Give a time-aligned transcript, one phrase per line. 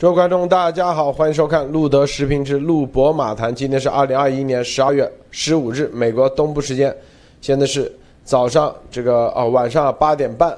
[0.00, 3.52] 各位观众，大家好，欢迎收看路德时评之路博马谈。
[3.52, 6.96] 今天是二零二一年十二月十五日，美国东部时间，
[7.40, 7.92] 现在是
[8.22, 10.56] 早上这个啊晚上八点半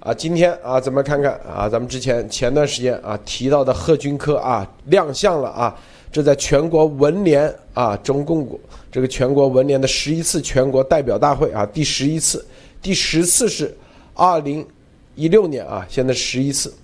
[0.00, 0.12] 啊。
[0.12, 5.78] 今天啊，咱们看看啊，咱们之前前段时间啊提到的贺军科啊亮相了啊，
[6.10, 8.58] 这在全国文联啊中共国
[8.90, 12.44] 这个全国文联的十一次全国代表大会啊第十一次，
[12.82, 13.72] 第十次是
[14.14, 14.66] 二零
[15.14, 16.74] 一六年啊，现在十一次。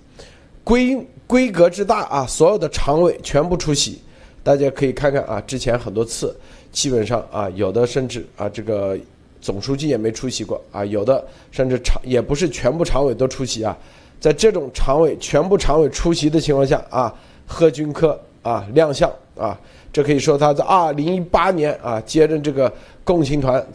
[0.63, 0.95] 规
[1.31, 4.01] 规格之大啊，所有的常委全部出席，
[4.43, 6.35] 大家可以看看啊，之前很多次，
[6.73, 8.97] 基本上啊，有的甚至啊，这个
[9.39, 13.77] 总书记也没出席过啊，有的甚至常也不是全部常委都出席啊，
[14.19, 17.15] 在这种常委全部常委出席的情况下啊，
[17.47, 19.57] 贺军科啊亮相啊，
[19.93, 22.69] 这可以说他在二零一八年啊接任这个
[23.05, 23.65] 共青团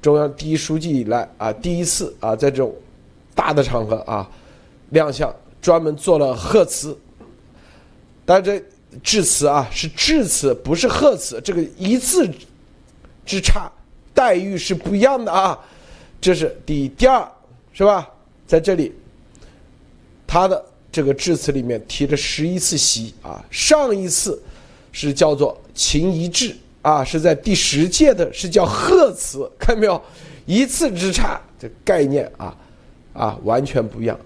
[0.00, 2.72] 中央第一书记以来啊，第一次啊在这种
[3.34, 4.30] 大的场合啊
[4.90, 5.34] 亮相。
[5.62, 6.94] 专门做了贺词，
[8.26, 8.62] 但这
[9.02, 12.28] 致辞啊是致辞，不是贺词，这个一字
[13.24, 13.70] 之差，
[14.12, 15.58] 待遇是不一样的啊。
[16.20, 17.26] 这是第第二，
[17.72, 18.08] 是吧？
[18.46, 18.92] 在这里，
[20.26, 24.42] 他的这个致辞里面提了十一次席啊，上一次
[24.90, 30.02] 是叫做秦一致啊，是在第十届的，是叫贺词，看到没有？
[30.44, 32.56] 一字之差，这概念啊
[33.12, 34.18] 啊完全不一样。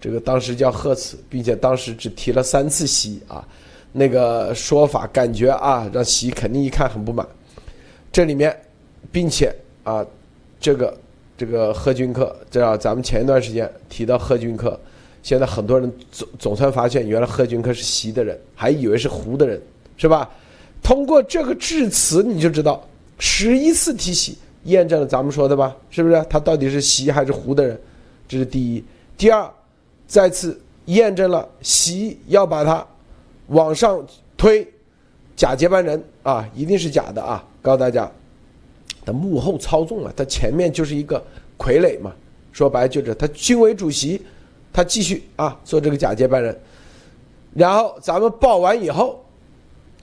[0.00, 3.44] 这个当时叫贺词，并且当时只提了三次习啊，
[3.92, 7.26] 那个说法感觉啊，让习肯定一看很不满。
[8.12, 8.56] 这里面，
[9.10, 10.06] 并且啊，
[10.60, 10.96] 这个
[11.36, 14.78] 这个贺军科，这样咱们前一段时间提到贺军科，
[15.22, 19.60] 现在很多人总总算发现，原来贺军科是习的人，还以为是胡的人，
[19.96, 20.30] 是吧？
[20.80, 22.86] 通过这个致辞，你就知道
[23.18, 25.76] 十一次提习，验证了咱们说的吧？
[25.90, 26.24] 是不是？
[26.30, 27.80] 他到底是习还是胡的人？
[28.28, 28.84] 这是第一，
[29.16, 29.50] 第二。
[30.08, 32.84] 再次验证了习要把他
[33.48, 34.02] 往上
[34.38, 34.66] 推，
[35.36, 37.44] 假接班人啊，一定是假的啊！
[37.60, 38.10] 告诉大家，
[39.04, 41.22] 他幕后操纵了，他前面就是一个
[41.58, 42.10] 傀儡嘛。
[42.52, 44.20] 说白就是他军委主席，
[44.72, 46.58] 他继续啊做这个假接班人。
[47.54, 49.22] 然后咱们报完以后，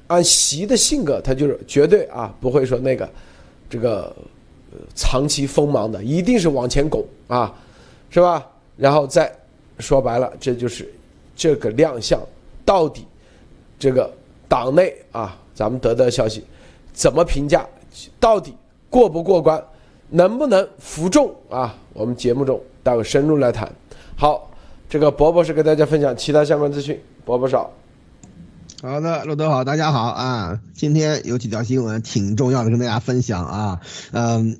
[0.05, 3.09] 按习的性格，他就是绝对啊不会说那个
[3.67, 4.15] 这个
[4.93, 7.51] 长期锋芒的，一定是往前拱啊，
[8.11, 8.47] 是吧？
[8.77, 9.35] 然后再。
[9.79, 10.91] 说白了，这就是
[11.35, 12.19] 这个亮相
[12.63, 13.05] 到底
[13.77, 14.11] 这个
[14.47, 16.43] 党内啊，咱们得到消息
[16.93, 17.65] 怎么评价？
[18.19, 18.53] 到底
[18.89, 19.63] 过不过关？
[20.09, 21.75] 能不能服众啊？
[21.93, 23.69] 我们节目中待会深入来谈。
[24.15, 24.49] 好，
[24.89, 26.99] 这个伯伯是给大家分享其他相关资讯。
[27.25, 27.69] 伯伯少。
[28.81, 30.59] 好的，陆德好，大家好啊！
[30.73, 33.81] 今天有几条新闻挺重要的，跟大家分享啊。
[34.11, 34.57] 嗯。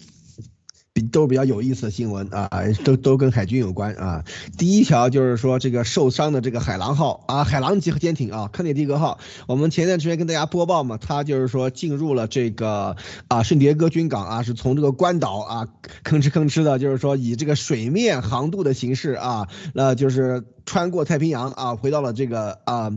[0.96, 2.50] 比都比较有意思的新闻啊，
[2.86, 4.24] 都都跟海军有关啊。
[4.58, 9.20] 第一条就是说这个受伤的这个海狼号啊，海狼级舰艇啊，康涅狄格号。
[9.46, 12.96] 我们前段时间跟大家播报嘛，它就是说进入了这个
[13.28, 15.68] 啊圣迭戈军港啊，是从这个关岛啊
[16.06, 20.46] 吭哧吭哧的，就是说以这个水面航渡的形式啊，那就是。
[20.68, 22.92] 穿过太平洋啊，回到了这个啊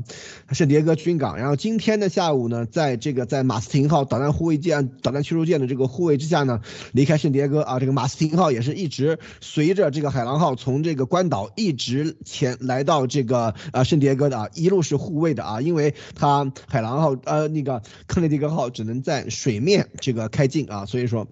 [0.53, 1.37] 圣迭戈军港。
[1.37, 7.79] 然后今天的下午呢，在这个在马斯廷号导弹护卫舰、导弹驱逐舰的这个护卫之下呢，离开圣迭戈啊。
[7.79, 21.27] 这马斯廷号也是一直随着这个海狼号从这个关岛一直前来到这个啊圣迭戈的啊，一路是护卫的啊，因为它海狼号呃那个克雷迪格号只能在水面这个开进啊，所以说。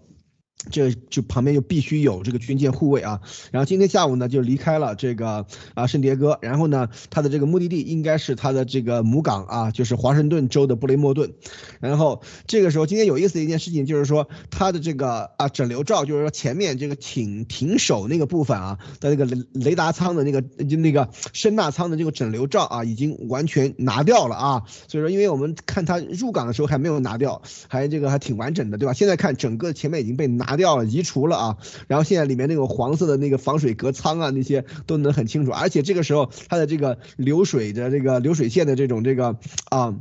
[0.70, 3.20] 这就旁边就必须有这个军舰护卫啊，
[3.52, 11.34] 然后今天下午呢就离开了这个啊圣迭戈，然后呢他的这个目的地应该是他的这个母港啊，就是华盛顿州的布雷默顿，
[11.78, 28.92] 然后这个时候今天有意思的一件事情就是说他的这个啊整流罩，就是说前面这个艇艇首那个部分啊的那个雷雷达舱的那个就那个声纳舱的这个整流罩啊已经完全拿掉了啊，所以说因为我们看他入港的时候还没有拿掉，还这个还挺完整的对吧？
[28.94, 30.45] 现在看整个前面已经被拿。
[30.46, 31.56] 拿掉了，移除了啊，
[31.88, 39.36] 然后现在里面那个黄色的那个防水隔舱啊，那些都能很清楚，而且这个时候它的这个流水的这个流水线的这种这个
[39.70, 39.96] 啊，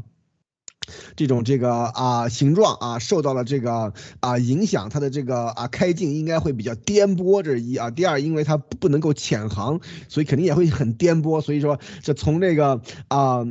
[1.15, 13.45] 这种这个啊形状啊受到了这个啊影响，它的这个啊开镜应该会比较颠簸，这是一啊，第二因为它不能够潜航，所以肯定也会很颠簸，所以说这从这个啊。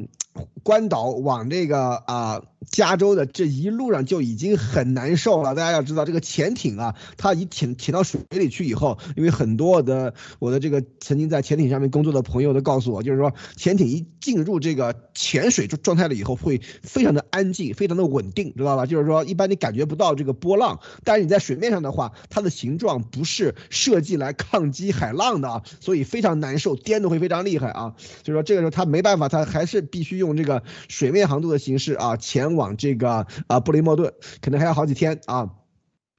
[0.65, 5.55] 关岛往这个啊加州的这一路上就已经很难受了。
[5.55, 18.87] 大家要知道，这个潜艇啊，它一潜潜到水里去以后，因为很多的我的这个曾经在潜艇上面工作的朋友都告诉我，就是说潜艇一进入这个潜水状态了以后，会非常的安静，非常的稳定，知道吧？
[18.87, 27.95] 就是说一般你感觉不到这个波浪，但是你在水面上的话，它的形状不是设计来抗击海浪的啊，所以非常难受，颠的会非常厉害啊。
[28.23, 32.54] 就是说这个时候他没办法，他还是必须用这个水面航渡的形式啊潜。
[32.57, 35.49] 往这个啊布雷莫顿可能还要好几天啊。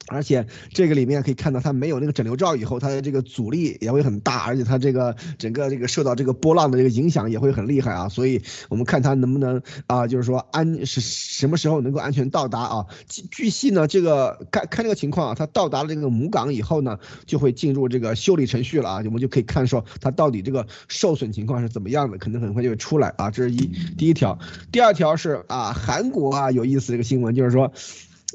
[0.08, 8.08] 而且这个里面可以看到，它没有那个整流罩以后，它的这个阻力也会很大，而且它这个整个这个受到这个波浪的这个影响也会很厉害啊。
[8.08, 8.40] 所以
[8.70, 12.86] 我们看它能不能啊，就是说安是什么时候能够安全到达啊？
[13.32, 19.02] 据悉呢，这个看看这个情况啊，它到达了这个母港以后呢，就会进入这个修理程序了啊。
[19.06, 23.32] 我们就可以看说它到底这个受损情况是怎么样的，可能很快就会出来啊。
[23.32, 24.38] 这是一第一条，
[24.72, 27.74] 第二条是啊，韩国啊有意思这个新闻就是说。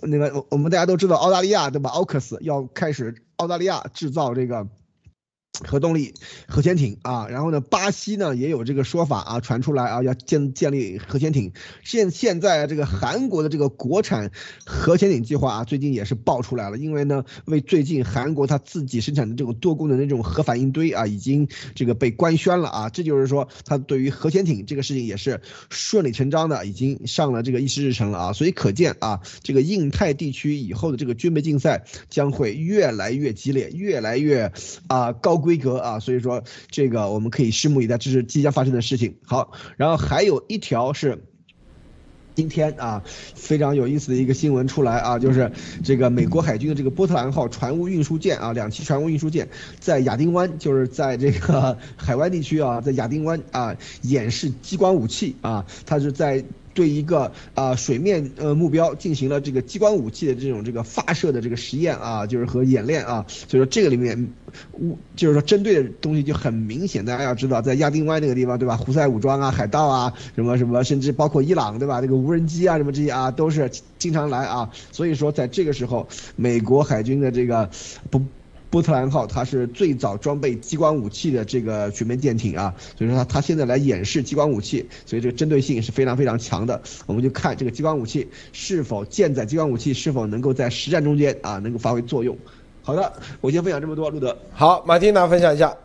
[0.02, 1.90] 那个，我们大家都知道，澳大利亚对吧？
[1.90, 4.66] 奥克斯要开始澳大利亚制造这个。
[5.66, 6.14] 核动力
[6.46, 11.52] 核潜艇啊，然后呢，巴西呢也有这个说法啊，传出来啊，要建建立核潜艇。
[11.84, 14.30] 现现在这个韩国的这个国产
[14.64, 34.52] 核潜艇计划啊，最近也是爆出来了，因为呢，为最近韩国它自己生产的这种多功能的这种核反应堆啊，已经这个被官宣了啊，这就是说它对于核潜艇这个事情也是顺理成章的，已经上了这个议事日程了啊，所以可见啊，这个印太地区以后的这个军备竞赛将会越来越激烈，越来越
[34.86, 35.60] 啊高规。
[35.60, 39.14] 格啊，所以说这个我们可以拭目以待，这是即将发生的事情。
[39.26, 41.22] 好，然后还有一条是
[42.34, 45.52] 今天啊非常有意思的一个新闻出来啊，就是
[45.84, 49.46] 这个美国海军的这个波特兰号船坞运输舰啊，两栖船坞运输舰
[49.78, 56.42] 在亚丁湾，就是在这个海湾地区啊，在亚丁湾啊演示激光武器啊，它是在。
[56.80, 64.32] 对一个啊水面呃目标进行了这个激光武器的这种这个发射的这个实验啊，就是和演练啊，所以说这个里面，
[65.14, 68.78] 就是说针对的东西就很明显，大家要知道，在亚丁湾那个地方对吧？
[68.78, 72.00] 胡塞武装啊、海盗啊什么什么，甚至包括伊朗对吧？
[72.00, 77.68] 这个无人机啊什么这些啊都是经常来啊，所以说在这个时候，美国海军的这个
[78.10, 78.22] 不。
[78.70, 86.80] 波特兰号它是最早装备激光武器的这个水面舰艇啊，所以说它它现在来演示激光武器，所以这个针对性是非常非常强的。
[87.06, 92.38] 我们就看这个激光武器是否舰载激光武器是否能够在实战中间啊能够发挥作用。
[92.82, 94.38] 好的，我先分享这么多，路德。
[94.52, 95.76] 好，马蒂娜分享一下。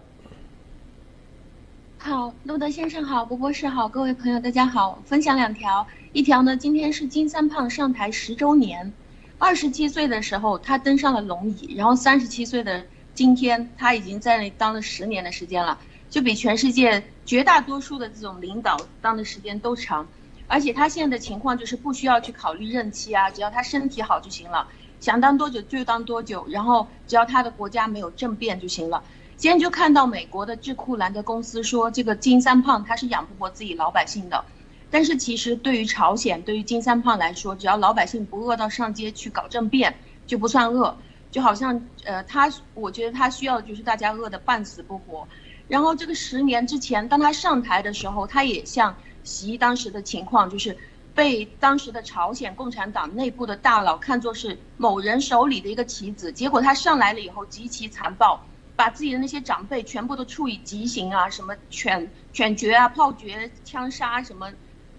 [1.98, 8.94] 好，路德先生好，博博士好，各位朋友大家好，分享两条，一条呢今天是金三胖上台十周年。
[9.38, 15.78] 二十七岁的时候，他登上了龙椅，然后三十七岁的今天，他已经在那当了十年的时间了，
[16.10, 20.08] 就比全世界绝大多数的这种领导当的时间都长。
[20.48, 24.68] 而且他现在的情况就是不需要去考虑任期啊，只要他身体好就行了，
[25.00, 29.04] 想当多久就当多久，然后只要他的国家没有政变就行了。
[29.36, 34.46] 今天就看到美国的智库兰德公司说，这个金三胖他是养不活自己老百姓的。
[34.92, 39.94] 但是其实对于朝鲜，对于金三胖来说，只要老百姓不饿到上街去搞政变，
[40.26, 40.98] 就不算饿。
[41.32, 45.28] 就好像呃，他我觉得他需要就是大家饿得半死不活。
[45.68, 50.78] 然后这个十年之前，当他上台的时候，他也像习当时的情况，就是
[51.14, 56.32] 被当时的朝鲜共产党内部的大佬看作是某人手里的一个棋子。
[56.32, 58.40] 结果他上来了以后极其残暴，
[58.78, 64.50] 把自己的那些长辈全部都处以极刑啊，什么犬犬决啊、炮决、枪杀什么。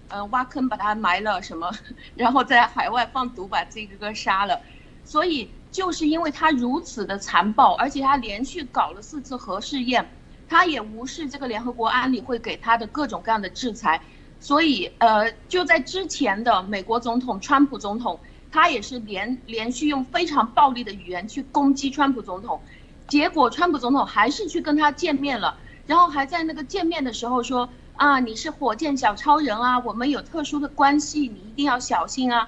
[0.09, 1.69] 嗯，挖坑把他埋了什么，
[2.15, 4.59] 然后在海外放毒把这个哥杀了，
[5.03, 10.09] 所以就是因为他如此的残暴，而且他连续搞了四次核试验，
[10.47, 14.01] 他也无视这个联合国安理会给他的各种各样的制裁，
[14.39, 18.17] 所以呃就在之前的美国总统川普总统，
[18.49, 22.61] 他也是连连续用非常暴力的语言去攻击川普总统，
[23.09, 27.67] 结果川普总统还是去跟他见面了，然后还在那个见面的时候说。
[27.97, 29.79] 啊，你是火箭小超人啊！
[29.79, 32.47] 我们有特殊的关系，你一定要小心啊。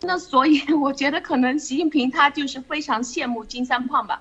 [0.00, 4.20] 那所以 我觉得可能习近平他就是非常羡慕金三胖吧。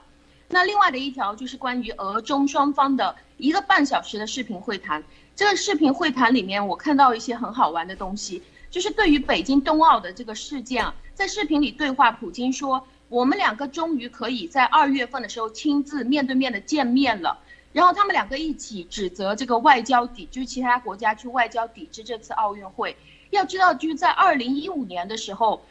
[0.50, 5.04] 那另外的一条就是关于俄中双方的一个半小时的视频会谈。
[5.36, 17.40] 这个视频会谈里面，我看到一些很好玩的东西，就是对于北京冬奥的这个事件啊，在视频里对话，普京说我们两个终于可以在二月份的时候亲自面对面的见面了。
[17.78, 22.98] 然后他们两个一起指责这个外交抵，就是其他国家去外交抵制这次奥运会。
[23.30, 25.62] 要知道，就是在二零一五年的时候，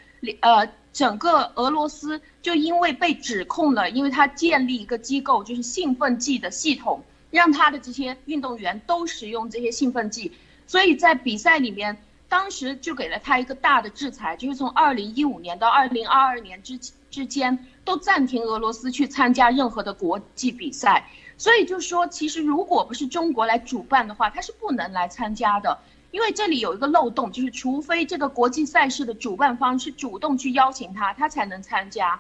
[0.41, 10.31] 呃，整个俄罗斯就因为被指控了，因为他建立一个机构，就是兴奋剂的系统，让他的这些运动员都使用这些兴奋剂，
[10.69, 16.79] 所以在比赛里面，当时就给了他一个大的制裁，就是从二零一五年到二零二二年之
[17.11, 21.09] 之间都暂停俄罗斯去参加任何的国际比赛。
[21.39, 25.79] 所以就说，其实如果不是中国来主办的话，他是不能来参加的。
[26.13, 32.19] 因为这里有一个漏洞，就是除非这个国际赛事的主办方是主动去邀请他，他才能参加。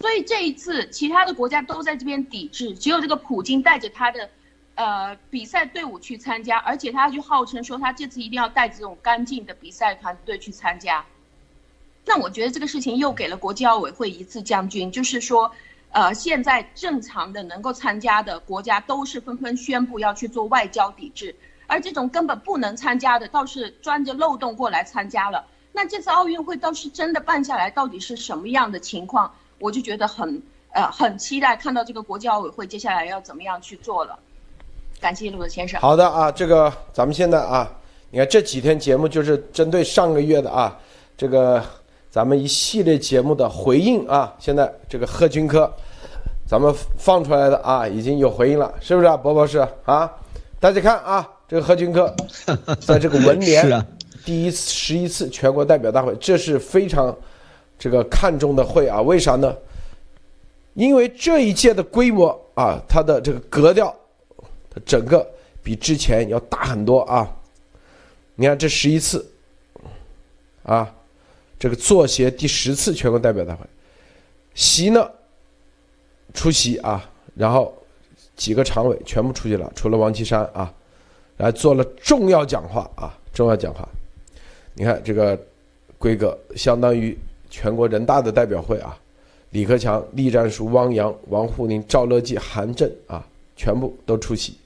[0.00, 4.30] 所以这一次，其他的国家都在这边抵制，只有这个普京带着他的，
[4.76, 11.04] 呃，比赛队伍去参加，而且他就号称说他这次一定要带这种干净的比赛团队去参加。
[12.06, 15.52] 那我觉得这个事情又给了国际奥委会一次将军，就是说，
[15.94, 21.32] 呃，现在正常的能够参加的国家都是纷纷宣布要去做外交抵制，
[21.68, 25.44] 而这种根本不能参加的倒是钻着漏洞过来参加了。
[25.70, 29.32] 那这次奥运会倒是真的办下来，到底是什么样的情况？
[29.60, 34.18] 我就觉得很呃很期待看到这个国际奥委会接下来要怎么样去做了。
[35.00, 35.80] 感谢陆德先生。
[35.80, 37.70] 好的啊，这个咱们现在啊，
[38.10, 40.76] 你看这几天节目就是针对上个月的啊，
[41.16, 41.64] 这个
[42.10, 45.72] 咱们一系列节目的回应啊，现在这个贺军科，
[46.46, 50.10] 咱们放出来的啊已经有回应了，是不是啊，博博士啊？
[50.60, 52.14] 大家看啊，这个何军科
[52.80, 53.86] 在这个文联
[54.24, 57.14] 第一次十一次全国代表大会，这是非常。
[57.76, 59.52] 这个看重的会啊，为啥呢？
[60.74, 63.94] 因为这一届的规模啊，它的这个格调，
[64.70, 65.28] 它整个
[65.60, 67.28] 比之前要大很多啊。
[68.36, 69.28] 你看这十一次，
[70.62, 70.88] 啊，
[71.58, 73.66] 这个作协第十次全国代表大会，
[74.54, 75.06] 席呢
[76.34, 77.74] 出席啊，然后
[78.36, 80.70] 几个常委全部出席了，除了王岐山啊，
[81.38, 83.88] 来做了重要讲话啊，重要讲话。
[84.74, 85.40] 你看这个
[85.96, 87.16] 规格相当于。
[87.50, 88.98] 全国人大的代表会啊，
[89.50, 93.24] 李克强、栗战书、汪洋、王沪宁、赵乐际、韩正啊，
[93.54, 94.56] 全部都出席，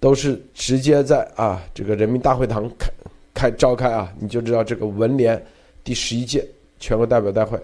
[0.00, 2.90] 都是直接在啊这个人民大会堂开
[3.32, 5.40] 开召开啊，你就知道这个文联
[5.84, 6.44] 第十一届
[6.80, 7.56] 全国代表大会，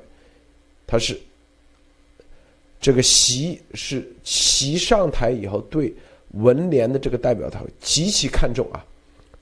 [0.86, 1.18] 它是
[2.86, 5.92] 这个习是习上台以后对
[6.34, 8.78] 文联的这个代表他会极其看重啊，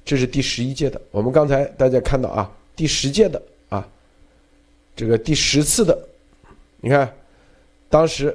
[0.03, 3.87] 这是第十一届的，我们刚才大家看到啊，第十届的啊。
[4.97, 6.09] 这个第十次的，
[6.81, 7.15] 你看，
[7.91, 8.35] 当时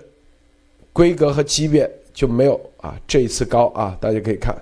[0.94, 3.98] 规格和级别就没有啊这一次高啊。
[4.00, 4.56] 大家可以看，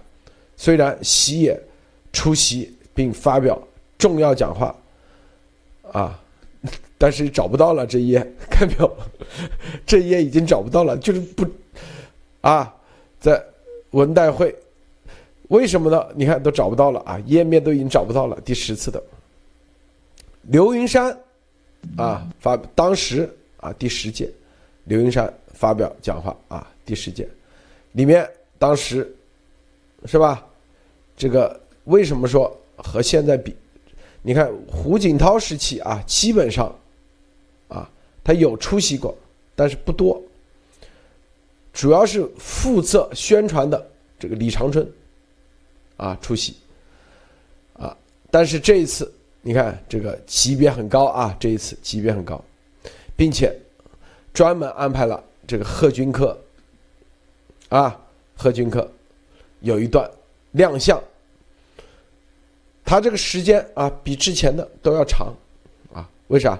[0.55, 1.61] 虽然习也
[2.13, 3.61] 出席并发表
[3.97, 4.73] 重要讲话
[5.91, 6.17] 啊，
[6.97, 8.97] 但是找不到了这一页，看没有？
[9.85, 11.45] 这一页已经找不到了，就是不
[12.41, 12.73] 啊，
[13.19, 13.43] 在
[13.91, 14.55] 文代会，
[15.49, 16.07] 为什么呢？
[16.15, 18.39] 你看都找不到了啊，页面都已经找不到了。
[18.41, 19.01] 第十次的
[20.43, 21.17] 刘云山。
[21.95, 24.29] 啊，发当时啊，第十届，
[24.85, 27.25] 刘云山发表讲话啊，第十届，
[27.93, 29.09] 里面当时
[30.05, 30.45] 是吧？
[31.15, 33.55] 这个为什么说和现在比？
[34.21, 36.75] 你看胡锦涛时期啊，基本上，
[38.27, 39.17] 他有出席过，
[39.55, 40.21] 但是不多，
[41.71, 44.85] 主要是负责宣传的这个李长春
[45.95, 46.57] 啊出席
[47.71, 47.95] 啊，
[48.29, 49.09] 但是这一次。
[49.41, 52.43] 你看这个级别很高啊，这一次级别很高，
[53.15, 53.57] 并且
[54.33, 56.37] 专门安排了这个贺军科
[57.69, 57.97] 啊，
[58.35, 58.91] 贺军科
[59.61, 60.09] 有一段
[60.51, 61.01] 亮相，
[62.83, 65.33] 他这个时间啊比之前的都要长
[65.93, 66.59] 啊，为啥？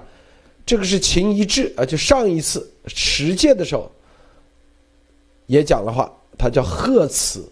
[0.68, 3.90] 这个是秦一智啊，就上一次十届的时候
[5.46, 7.42] 也讲了话，他叫贺词，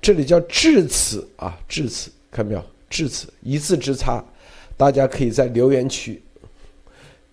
[0.00, 2.64] 这里叫致辞啊，致辞，看到没有？
[2.88, 4.24] 致辞一字之差。
[4.78, 6.22] 大家可以在留言区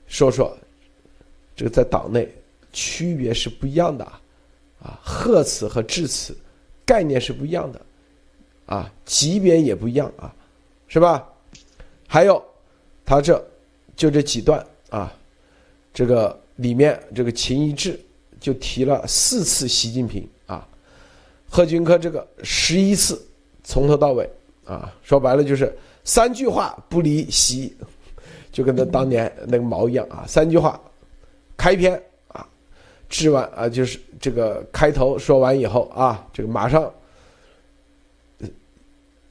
[0.05, 0.53] 说说，
[1.55, 2.27] 这个在党内
[2.73, 4.19] 区别是不一样的啊，
[4.81, 6.35] 啊，贺词和致辞
[6.85, 7.81] 概念是不一样的，
[8.65, 10.35] 啊，级别也不一样啊，
[10.89, 11.25] 是吧？
[12.05, 12.43] 还有，
[13.05, 13.41] 他这
[13.95, 15.13] 就这几段啊，
[15.93, 17.99] 这个里面这个秦一智
[18.39, 20.67] 就提了四次习近平啊，
[21.49, 23.21] 贺军科这个十一次
[23.63, 24.29] 从头到尾
[24.65, 25.73] 啊，说白了就是。
[26.05, 27.75] 三句话不离席，
[28.51, 30.23] 就跟他当年那个毛一样啊！
[30.27, 30.79] 三句话，
[31.55, 32.47] 开篇啊，
[33.07, 36.91] 治完啊，就是这个开头说完以后啊，这个马上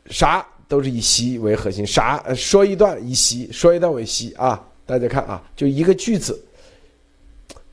[0.06, 4.64] 啥都是以习为核心，啥说一段以习，说一段为习啊！
[4.88, 6.42] 大家看啊，就一个句子，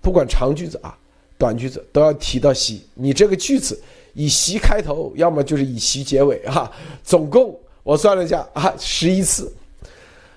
[0.02, 0.98] 不管长句子啊、
[1.38, 2.86] 短句子，都要提到习。
[2.94, 3.82] 你这个句子
[4.14, 6.70] 以习开头，要么就是以习结尾啊，
[7.06, 7.58] 总共。
[7.84, 9.50] 我算了一下啊，十一次，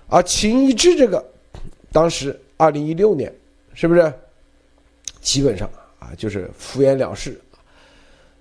[0.07, 1.25] 啊，秦一智这个，
[1.91, 3.35] 当时二零一六年，
[3.75, 4.13] 是不是？
[5.21, 5.69] 基本上
[5.99, 7.41] 啊，就是敷衍了事，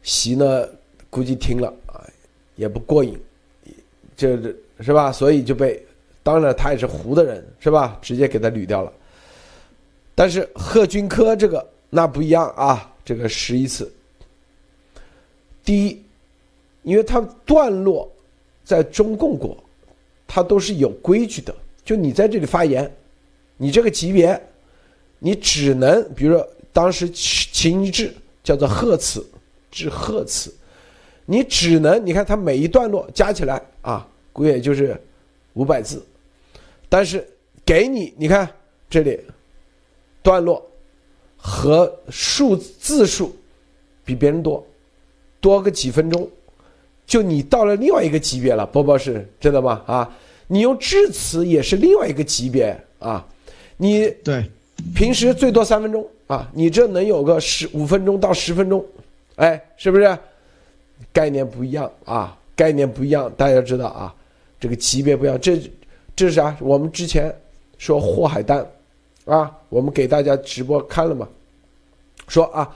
[0.03, 0.67] 习呢
[1.09, 2.05] 估计听了啊，
[2.55, 3.19] 也不过瘾，
[4.15, 4.37] 这
[4.79, 5.11] 是吧？
[5.11, 5.83] 所以就被
[6.27, 7.97] 当然他也是胡的人，是吧？
[8.01, 8.91] 直接给他捋掉了。
[10.13, 13.89] 但是贺军科这个那不一样啊，这个十一次。
[15.63, 16.03] 第一，
[16.83, 18.11] 因为他段落
[18.65, 19.55] 在中共国，
[20.27, 21.55] 他都是有规矩的，
[21.85, 22.93] 就你在这里发言，
[23.55, 24.37] 你这个级别，
[25.19, 29.25] 你只能比如说当时秦秦一智叫做贺词，
[29.71, 30.53] 致贺词，
[31.25, 35.01] 你只能你看他每一段落加起来啊，估计也就是
[35.53, 36.05] 五百字。
[36.89, 37.27] 但是
[37.65, 38.49] 给你，你看
[38.89, 39.19] 这里
[40.23, 40.65] 段落
[41.35, 43.35] 和数字数
[44.05, 44.65] 比别人多，
[45.41, 46.29] 多个几分钟，
[47.05, 48.65] 就你到了另外一个级别了。
[48.65, 49.83] 波波是真的吗？
[49.85, 50.17] 啊，
[50.47, 53.27] 你用致辞也是另外一个级别啊。
[53.75, 54.49] 你对
[54.95, 58.85] 平时最多三分钟啊，你这能有个十五分钟到十分钟，
[59.35, 60.17] 哎，是不是？
[61.11, 64.15] 概念不一样啊，概念不一样，大家知道啊，
[64.57, 65.59] 这个级别不一样，这。
[66.17, 66.57] 这是啥？
[66.59, 67.31] 我们之前
[67.77, 68.65] 说霍海丹，
[69.25, 71.27] 啊，我们给大家直播看了嘛？
[72.27, 72.67] 说啊，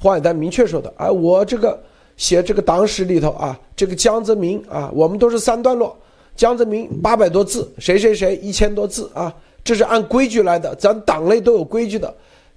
[0.00, 1.78] 霍海丹明确说的，啊，我这个
[2.16, 5.94] 写这个党史里头啊，这个江泽民啊，我们都是三段落，
[6.34, 9.30] 江泽民八百多字，谁谁谁一千多字啊，
[9.62, 12.12] 这是按规矩来的，咱党内都有规矩的，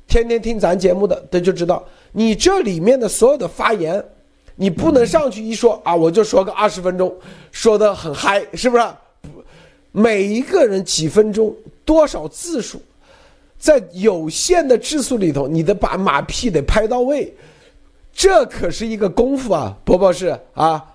[0.08, 4.02] 天天听咱节目的，他就知道你这里面的所有的发言，
[4.56, 7.14] 你不能上去一说啊，我就说个二十分钟，
[7.52, 8.84] 说的很嗨，是不是？
[9.92, 12.82] 每一个人几分钟多少字数，
[13.58, 17.34] 在有限的字数里头，你得把马屁得拍到位，
[18.14, 20.86] 这可是一个功夫啊，博博士啊，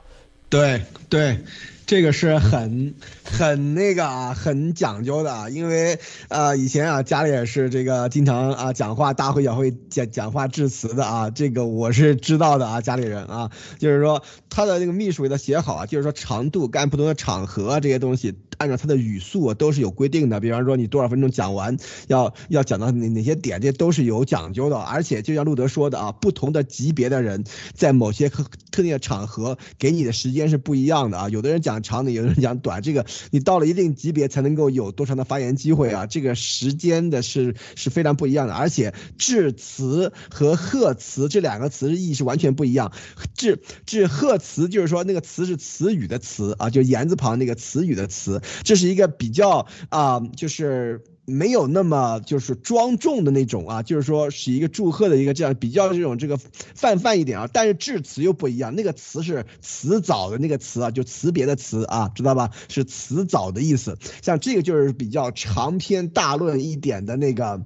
[0.48, 1.38] 对对。
[1.86, 5.98] 这个是很很那个啊，很讲究的，因为
[6.28, 21.76] 呃以前啊家里也是这个经常啊讲话大会小会讲讲话致辞的啊，这个我是知道的啊，家里人啊，就是说他的那个秘书给他写好啊，就是说长度干不同的场合这些东西，按照他的语速都是有规定的，比方说你多少分钟讲完，
[22.08, 28.30] 要要讲到哪哪些点，这都是有讲究的，而且就像路德说的啊，不同的级别的人在某些
[28.75, 31.85] 特定的场合给你的时间是不一样的啊，有的人讲。
[31.85, 36.07] 长的，有的人讲短，这个你到了一定级别才能够有多长的发言机会啊？
[36.07, 42.91] 这个时间的是是非常不一样的，而且致辞和贺词这两个词的意义是完全不一样。
[43.34, 51.02] 致致贺词就是说那个词是词语的词啊，就言字旁那个词语的词，这是一个比较啊，就是。
[51.26, 62.50] 没有那么就是庄重的那种啊，就是说是一个祝贺的一个这样比较这种这个泛泛一点啊，但是致辞又不一样，那个词是辞藻的那个词啊，就辞别的词啊，知道吧？
[62.69, 63.97] 是辞藻的意思。
[64.23, 67.63] 像这个就是比较长篇大论一点的那个，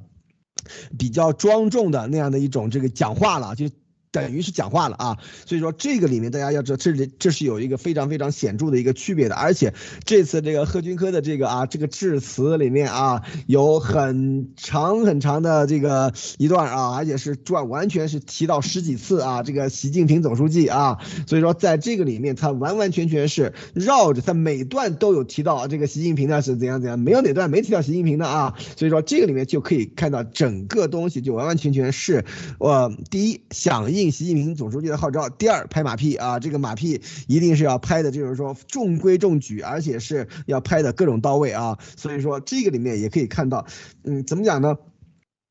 [0.99, 3.69] 比较庄重的那样的一种这个讲话了，就。
[4.11, 32.25] 等于是讲话了啊，所以说这个里面大家要知道，这里这是有一个非常非常显著的一个区别的，而且这次这个贺军科的这个啊这个致辞里面啊有很长很长的这个一段啊，而且是转完全是提到十几次啊这个习近平总书记啊，所以说在这个里面他完完全全是绕着他每段都有提到这个习近平的是怎样怎样，没有哪段没提到习近平的啊，所以说这个里面就可以看到整个东西就完完全全是
[32.59, 33.98] 我第一响应。
[33.99, 41.79] 应习近平总书记的号召，第二拍马屁啊，这个马屁一定是要拍的，就是说中规中矩，而且是要拍的各种到位啊。
[41.97, 43.67] 所以说这个里面也可以看到，
[44.05, 44.77] 嗯，怎么讲呢？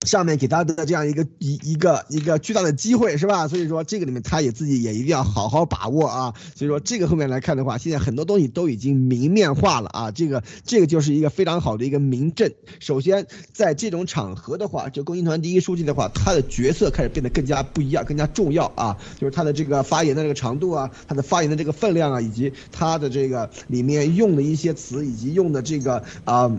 [0.05, 3.47] 上面给他的这样一个一一个一个巨大的机会是吧？
[3.47, 6.33] 所以说这个里面他也自己也一定要好好把握啊。
[6.55, 10.11] 所以说这个后面来看的话，现在很多东西都已经明面化了啊。
[10.11, 12.53] 这个这个就是一个非常好的一个明证。
[12.79, 18.97] 首先在这种场合的话，就共青团第一书记的话，他的角色开始变得更加不一样，更加重要啊。
[19.19, 26.55] 就是他的这个发言的这个长度啊，他的发言的这个分量啊，以及他的这个里面用的一些词，以及用的这个啊。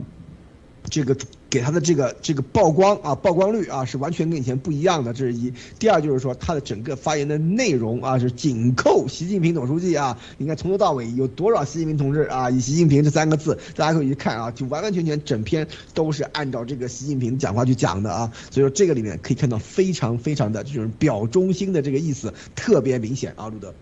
[0.91, 1.15] 这个
[1.51, 5.53] 给他的这个这个曝光啊，曝光率啊是完全跟以前不一样的，这是一。
[5.79, 23.73] 第二就是说他的整个发言的内容啊是紧扣习近平总书记啊，你看从头到尾有多少习近平同志啊，以习近平这三个字，大家可以去看啊，就完完全全整篇都是按照这个习近平讲话去讲的啊，所以说这个里面可以看到非常非常的这种表忠心的这个意思特别明显啊，路德。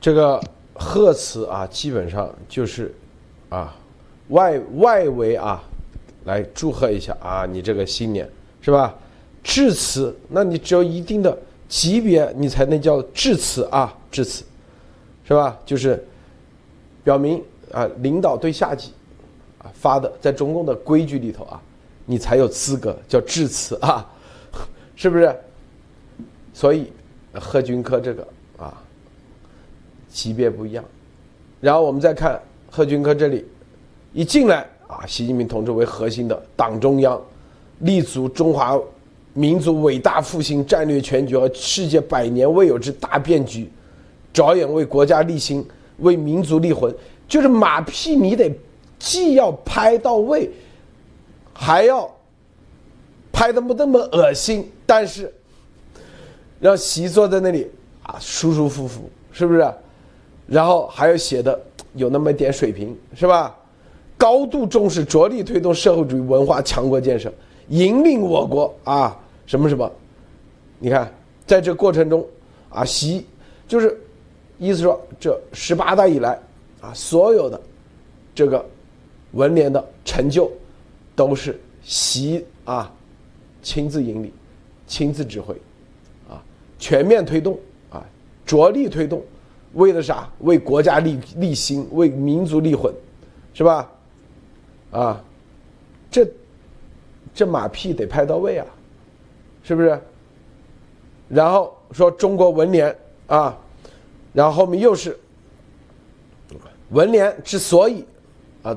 [0.00, 0.42] 这个
[0.74, 2.94] 贺词啊，基本上就是
[3.48, 3.74] 啊。
[4.28, 5.64] 外外围啊，
[6.28, 7.46] 来祝贺一下啊！
[7.46, 8.28] 你这个新年
[8.60, 8.94] 是吧？
[9.42, 11.36] 致辞，那你只有一定的
[11.68, 13.96] 级别，你才能叫致辞啊！
[14.10, 14.44] 致辞，
[15.26, 15.58] 是吧？
[15.64, 16.06] 就是
[17.02, 18.92] 表明啊，领导对下级
[19.56, 21.58] 啊发的，在中共的规矩里头啊，
[22.04, 24.06] 你才有资格叫致辞啊，
[24.94, 25.34] 是不是？
[26.52, 26.92] 所以
[27.32, 28.74] 贺军科这个啊，
[30.10, 30.84] 级别不一样。
[31.58, 32.38] 然后我们再看
[32.70, 33.46] 贺军科这里。
[34.14, 37.20] 一进来啊，习近平同志为核心的党中央，
[37.80, 38.76] 立足中华
[39.34, 43.70] 民族伟大复兴战略全局和世界百年未有之大变局，
[44.32, 45.64] 着眼为国家立心，
[45.98, 46.92] 为民族立魂。
[47.28, 48.50] 就是马屁，你得
[48.98, 50.50] 既要拍到位，
[51.52, 52.10] 还要
[53.30, 55.30] 拍的不那么恶心，但是
[56.58, 57.70] 让习坐在那里
[58.02, 59.70] 啊，舒舒服服，是不是？
[60.46, 61.60] 然后还要写的
[61.92, 63.54] 有那么一点水平，是吧？
[64.18, 67.32] 高度重视，着力推动社会主义文化强国建设，
[67.68, 69.90] 引领我国啊什么什么？
[70.80, 71.10] 你看，
[71.46, 72.26] 在这过程中
[72.68, 73.24] 啊，习
[73.68, 73.98] 就是
[74.58, 76.38] 意思说，这十八大以来
[76.80, 77.60] 啊，所有的
[78.34, 78.64] 这个
[79.32, 80.50] 文联的成就
[81.14, 82.92] 都是习啊
[83.62, 84.32] 亲自引领、
[84.86, 85.54] 亲自指挥
[86.28, 86.42] 啊，
[86.78, 88.04] 全面推动啊，
[88.44, 89.22] 着力推动。
[89.74, 90.28] 为了啥？
[90.40, 92.92] 为国家立立心，为民族立魂，
[93.52, 93.88] 是吧？
[94.90, 95.22] 啊，
[96.10, 96.26] 这
[97.34, 98.66] 这马屁得拍到位啊，
[99.62, 100.00] 是不是？
[101.28, 102.96] 然后说中国文联
[103.26, 103.56] 啊，
[104.32, 105.18] 然后后面又是
[106.90, 108.04] 文联之所以
[108.62, 108.76] 啊，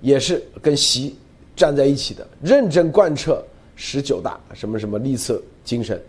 [0.00, 1.16] 也是跟习
[1.54, 3.44] 站在一起的，认真贯彻
[3.76, 6.02] 十九大什么什么立策精神，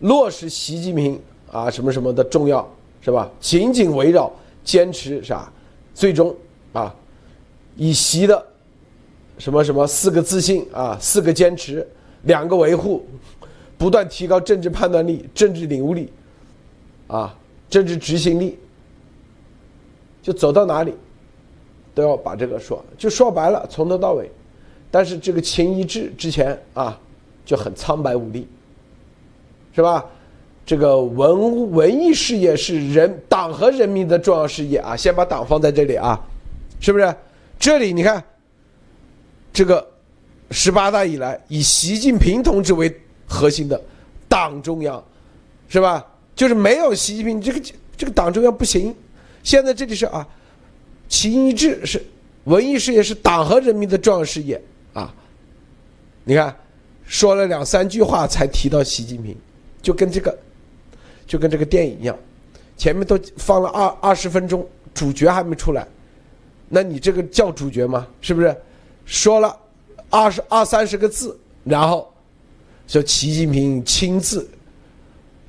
[0.00, 2.68] 落实习近平啊什么什么的重要。
[3.04, 3.30] 是吧？
[3.38, 4.32] 紧紧围绕，
[4.64, 5.52] 坚持啥？
[5.92, 6.34] 最终
[6.72, 6.96] 啊，
[7.76, 8.42] 以习的
[9.38, 11.86] 什么什么四个自信啊，四个坚持，
[12.22, 13.04] 两个维护，
[13.76, 16.12] 不断提高政治判断力、政治领悟力，
[17.06, 17.36] 啊，
[17.68, 18.58] 政治执行力，
[20.22, 20.94] 就走到哪里
[21.94, 24.30] 都要把这个说，就说白了，从头到尾。
[24.90, 26.98] 但是这个秦一智之前啊，
[27.44, 28.46] 就很苍白无力，
[29.74, 30.04] 是吧？
[30.66, 34.96] 这个文文艺事业是人党和人民的重要事业啊！
[34.96, 36.18] 先把党放在这里啊，
[36.80, 37.14] 是不是？
[37.58, 38.24] 这里你看，
[39.54, 39.88] 这个
[40.50, 42.94] 十八大以来以习近平同志为
[43.26, 43.80] 核心的
[44.28, 45.02] 党中央，
[45.68, 46.04] 是吧？
[46.36, 47.60] 就是没有习近平，这个
[47.96, 48.94] 这个党中央不行。
[49.42, 50.26] 现在这里是啊，
[51.08, 52.04] 秦一智是
[52.44, 54.60] 文艺事业是党和人民的重要事业
[54.92, 55.14] 啊！
[56.24, 56.54] 你看，
[57.06, 59.34] 说了两三句话才提到习近平，
[59.80, 60.36] 就跟这个。
[61.26, 62.14] 就跟这个电影一样，
[62.76, 65.88] 前面都放了二二十分钟，主角还没出来，
[66.68, 68.06] 那你这个叫主角吗？
[68.20, 68.54] 是不是？
[69.04, 69.56] 说了
[70.10, 72.12] 二十二三十个字，然后
[72.86, 74.48] 说习近平亲自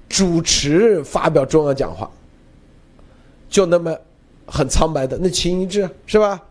[0.07, 2.09] 主持发表重要讲话，
[3.49, 3.97] 就那么
[4.45, 6.41] 很苍白的那秦一致是吧？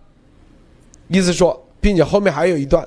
[1.08, 2.86] 意思说，并且后面还有一段，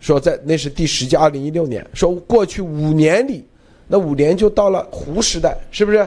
[0.00, 3.44] 说在那是第十届二零一六年，说过去五年里。
[3.90, 6.06] 那五年就到了胡时代，是不是？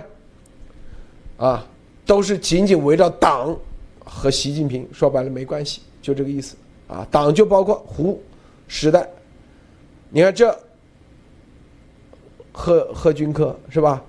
[1.38, 1.66] 啊，
[2.06, 3.58] 都是紧紧围绕党
[4.06, 6.56] 和习近平，说白了没关系，就这个意思
[6.92, 7.08] 啊。
[7.10, 8.22] 党就包括胡
[8.68, 9.10] 时代，
[10.10, 10.56] 你看这
[12.52, 14.04] 贺贺军科是吧？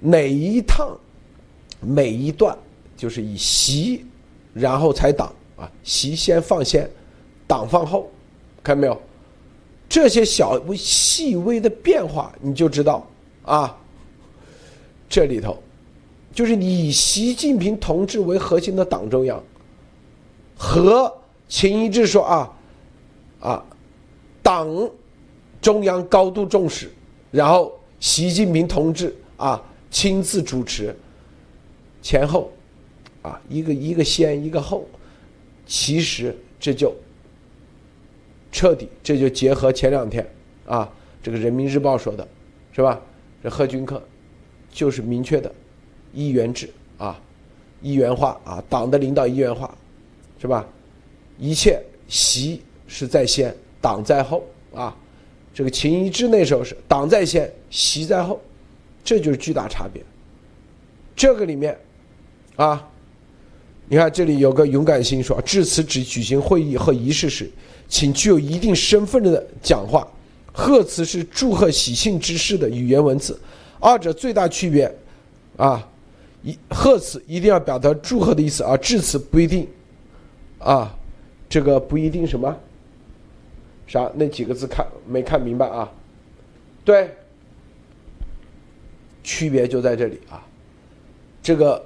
[0.00, 0.96] 哪一趟
[1.80, 2.56] 每一段
[2.96, 4.04] 就是以习，
[4.54, 6.88] 然后才党啊，习先放先，
[7.46, 8.08] 党放后，
[8.62, 9.00] 看到没有？
[9.88, 13.04] 这些小微细微的变化，你就知道
[13.42, 13.76] 啊。
[15.08, 15.56] 这里头，
[16.32, 19.42] 就是以习近平同志为核心的党中央，
[20.56, 21.12] 和
[21.48, 22.52] 秦一致说啊，
[23.40, 23.64] 啊，
[24.42, 24.68] 党
[25.60, 26.90] 中央高度重视，
[27.30, 30.94] 然后习近平同志啊亲自主持，
[32.02, 32.52] 前后，
[33.22, 34.86] 啊一个一个先一个后，
[35.66, 36.94] 其实这就。
[38.50, 40.26] 彻底，这就结合前两天
[40.64, 40.90] 啊，
[41.22, 42.26] 这个人民日报说的，
[42.72, 42.98] 是吧？
[43.42, 44.02] 这贺军科
[44.70, 45.54] 就是明确的
[46.14, 47.20] 一元制啊，
[47.82, 49.76] 一元化啊，党的领导一元化，
[50.40, 50.66] 是吧？
[51.38, 54.94] 一切习是在先，党在后啊。
[55.54, 58.40] 这个秦一之那时候是党在先，习在后，
[59.02, 60.02] 这就是巨大差别。
[61.16, 61.76] 这个里面
[62.54, 62.88] 啊，
[63.88, 67.50] 你看这里有个勇敢心说，致辞只举行会议和仪式时。
[67.88, 70.06] 请具有一定身份的讲话，
[70.52, 73.40] 贺词是祝贺喜庆之事的语言文字，
[73.80, 74.94] 二者最大区别，
[75.56, 75.88] 啊，
[76.42, 79.66] 一贺词一定要表达祝贺的意思，而致辞不一定，
[80.58, 80.94] 啊，
[81.48, 82.54] 这个不一定什么，
[83.86, 85.90] 啥那几个字看没看明白啊？
[86.84, 87.10] 对，
[89.22, 90.44] 区别就在这里啊，
[91.42, 91.84] 这个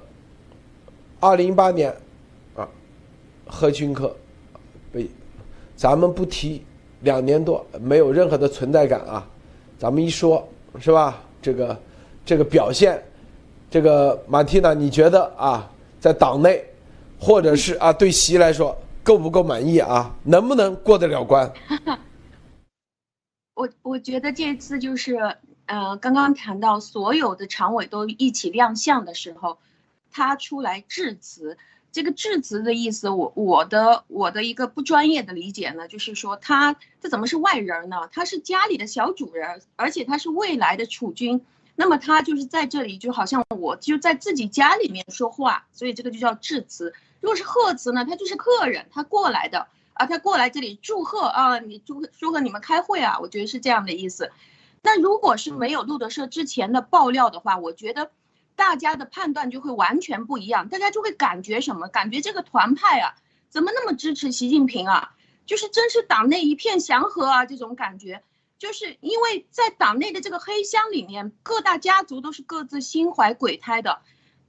[1.19, 1.93] 二零一八年
[2.55, 2.67] 啊，
[3.47, 4.15] 贺军科
[4.91, 5.07] 被。
[5.75, 6.63] 咱们不提
[7.01, 9.27] 两年多没有任何的存在感啊，
[9.77, 10.47] 咱们一说
[10.79, 11.21] 是吧？
[11.41, 11.77] 这个
[12.23, 13.03] 这个表现，
[13.69, 16.63] 这个马蒂娜，你觉得啊，在党内
[17.19, 20.15] 或者是啊对习来说够不够满意啊？
[20.23, 21.51] 能不能过得了关？
[23.53, 29.59] 我我觉得这次就是，呃，刚刚谈到所有的常委都一起亮相的时候，
[30.11, 31.57] 他出来致辞。
[31.91, 38.09] 这个致辞的意思，我我的我的一个不专业的理解呢，就是说他这怎么是外人呢？
[38.11, 41.45] 他是家里的小主人，而且他是未来的储君。
[41.75, 46.93] 那么他就是在这里，就好像我就在自己家里面说话，所以这个就叫致辞。
[47.23, 54.31] 如果是贺词呢，他就是客人，他过来的啊，他过来这里祝贺啊，你祝祝贺你们开会啊，我觉得是这样的意思。
[54.81, 58.11] 那如果是没有路德社之前的爆料的话，我觉得。
[58.55, 61.87] 大家的判断就会完全不一样，大家就会感觉什么？
[61.87, 63.15] 感觉这个团派啊，
[63.49, 65.15] 怎么那么支持习近平啊？
[65.47, 68.21] 就是真是党内一片祥和啊，这种感觉，
[68.59, 74.01] 就是因为在党内的这个黑箱里面，各大家族都是各自心怀鬼胎的，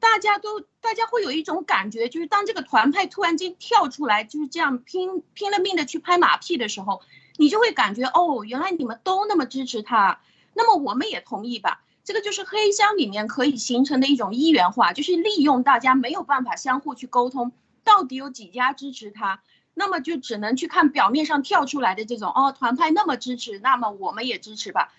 [0.05, 7.01] 大家都大家会有一种感觉，就是当这个团派突然间跳出来，就是这样拼拼了命的去拍马屁的时候，
[7.39, 10.21] 你就会感觉哦，原来你们都那么支持他，
[10.53, 11.83] 那么我们也同意吧。
[12.05, 19.41] 这个就是黑箱里面可以形成的一种一元化，就是利用大家没有办法相互去沟通，到底有几家支持他，
[19.73, 24.93] 那么就只能去看表面上跳出来的这种哦，团派那么支持，那么我们也支持吧。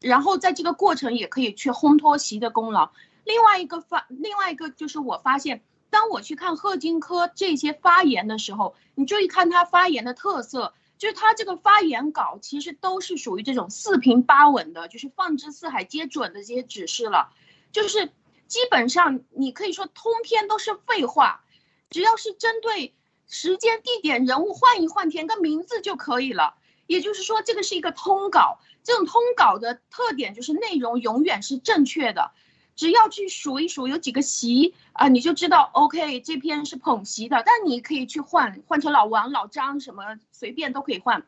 [0.00, 2.90] 然后在这个过程也可以去烘托习的功劳。
[3.24, 10.74] 另外一个发，另外一个就是我发现，当我去看贺金科这些发言的时候，你注意看他发言的特色。
[10.98, 17.32] 就是他这个发言稿其实都是属于这种四平八稳的，就是放之四海皆准的这些指示了，
[17.72, 18.12] 就是
[18.48, 21.42] 基本上你可以说通篇都是废话，
[21.88, 22.94] 只要是针对
[23.26, 26.56] 时间、地点、人物换一换，填个名字就可以了。
[26.86, 32.32] 也就是说，这个是一个通稿，这种通稿的特点就是内容永远是正确的。
[32.76, 37.42] 只要去数一数有几个席啊，你就知道 OK 这篇是捧席的。
[37.44, 40.02] 但你可以去换换成老王、老张什么，
[40.32, 41.26] 随便都可以换。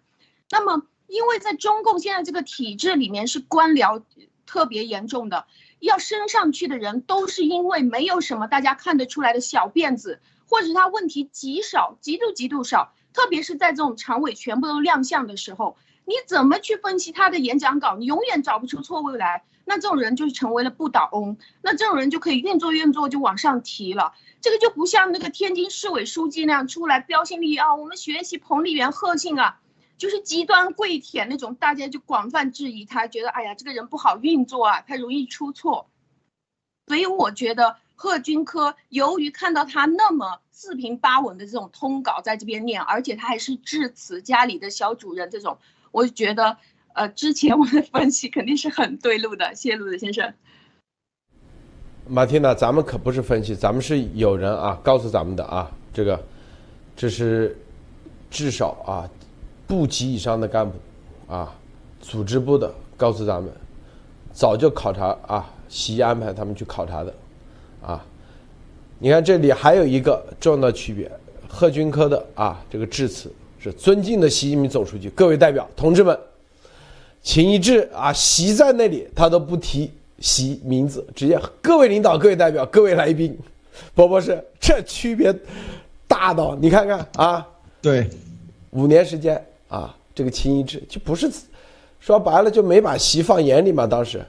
[0.51, 4.03] 那么，因为在中共现在这个体制里面是官僚
[4.47, 5.47] 特别严重的，
[5.79, 12.93] 要升上去的人都是因为没有什么大家看得出来的小辫子，或者他问题极少、极度极度少。
[13.15, 17.97] 特别是在这种常委全部都亮相的时候，你怎么去分析他的演讲稿？
[17.97, 19.45] 你永远找不出错位来。
[19.65, 24.13] 那这种人就成为了不倒翁，那这种人就可以运作运作就往上提了。
[24.41, 29.61] 这个就不像那个天津市委书记那样出来标新立异啊，我们学习彭丽媛、贺信啊，
[29.99, 35.89] 就是极端跪舔那种，大家就广泛质疑他，觉得哎呀这个人不好运作啊，他容易出错。
[36.89, 45.59] 所以我觉得贺军科由于看到他那么四平八稳的这种通稿在这边念，而且他还是致辞家里的小主人这种，
[45.93, 46.57] 我觉得。
[46.95, 50.31] 呃，之前我的分析肯定是很对路的，谢谢路子先生。
[52.07, 56.23] 马蒂娜，咱们可不是分析，咱们是有人啊告诉咱们的啊，这个
[56.95, 57.57] 这是
[58.31, 59.09] 至少啊
[59.67, 60.77] 部级以上的干部
[61.33, 61.55] 啊，
[61.99, 63.51] 组织部的告诉咱们，
[64.31, 67.15] 早就考察啊，习安排他们去考察的
[67.81, 68.05] 啊。
[68.99, 71.11] 你看这里还有一个重要的区别，
[71.49, 76.19] 贺军科的啊这个致辞是尊敬的习近平总书记，各位代表同志们。
[77.23, 83.39] 秦一致啊，习在那里，他都不提习名字，直接各位领导、各位代表、各位来宾，
[83.95, 85.33] 博博士，这区别
[86.09, 87.47] 大到你看看啊，
[87.81, 88.11] 对，
[88.71, 91.31] 五年时间啊，这个秦一致就不是
[92.01, 93.87] 说白了就没把习放眼里嘛。
[93.87, 94.21] 当时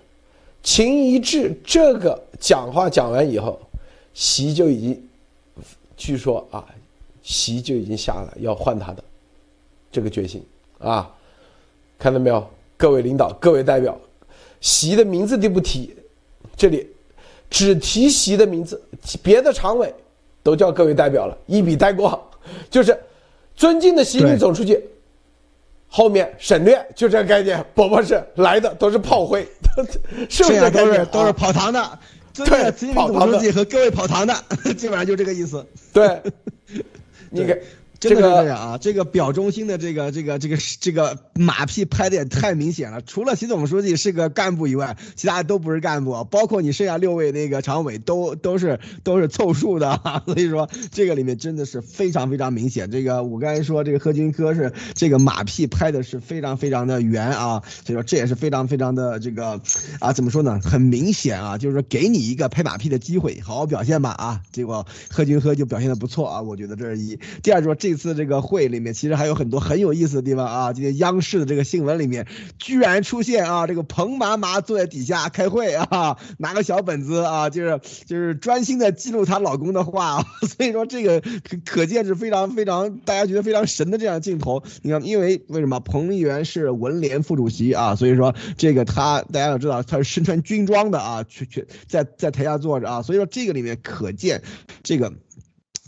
[0.61, 3.59] 秦一致这个讲话讲完以后，
[4.13, 5.07] 习就已经
[5.97, 6.63] 据说啊，
[7.23, 9.03] 习就已经下了要换他的
[9.93, 10.43] 这个决心
[10.79, 11.09] 啊，
[11.97, 12.45] 看到没有？
[12.75, 13.97] 各位领导、各位代表，
[14.59, 15.95] 习的名字都不提，
[16.57, 16.85] 这里
[17.49, 18.81] 只提习的名字，
[19.21, 19.93] 别的常委
[20.41, 22.29] 都叫各位代表了，一笔带过，
[22.69, 22.99] 就是
[23.55, 24.77] 尊敬的习近平总书记，
[25.87, 27.63] 后面省略，就这个概念。
[27.73, 29.47] 宝宝是来的都是炮灰，
[30.27, 31.99] 是不是都是都是跑堂的？
[32.33, 34.33] 对，习近平总书记和各位跑堂的，
[34.75, 35.65] 基本上就这个意思。
[35.93, 36.19] 对，
[37.29, 37.61] 你给。
[38.09, 38.77] 这个啊！
[38.77, 43.01] 这个表忠心的这个这个这个这个马屁拍的也太明显了。
[43.01, 50.01] 除了习总书记是个干部以外，其他都不是干部，包括你剩下六位那个常委都都是都是凑数的。
[50.27, 52.91] 所以说这个里面真的是非常非常明显。
[52.91, 59.61] 这个我刚才说这个贺军科是这个马屁拍的是非常非常的圆啊，所以说这也是非常非常的这个
[59.99, 60.59] 啊怎么说呢？
[60.61, 64.41] 很明显啊，就是说给你一个拍马屁的机会，好好表现吧啊！
[64.51, 67.17] 结果贺军科就表现的不错啊，我觉得这是一。
[67.41, 67.92] 第二说这。
[67.93, 70.73] 这次这个会里面，其实还有很多很有意思的地方啊。
[70.73, 72.25] 今天央视的这个新闻里面，
[72.57, 80.25] 居然出现啊，这个彭妈妈坐在底下开会啊，拿个小本子啊，就是就是专心的记录她老公的话。
[80.41, 84.63] 所以说这个可可见是非常非常大家觉得非常神的这样镜头。
[84.81, 87.95] 你看，因为为什么彭丽媛是文联副主席啊？
[87.95, 93.03] 所以说这个他大家要知道他是身穿军装的啊，去去在在台下坐着啊。
[93.03, 94.41] 所以说这个里面可见
[94.81, 95.13] 这个。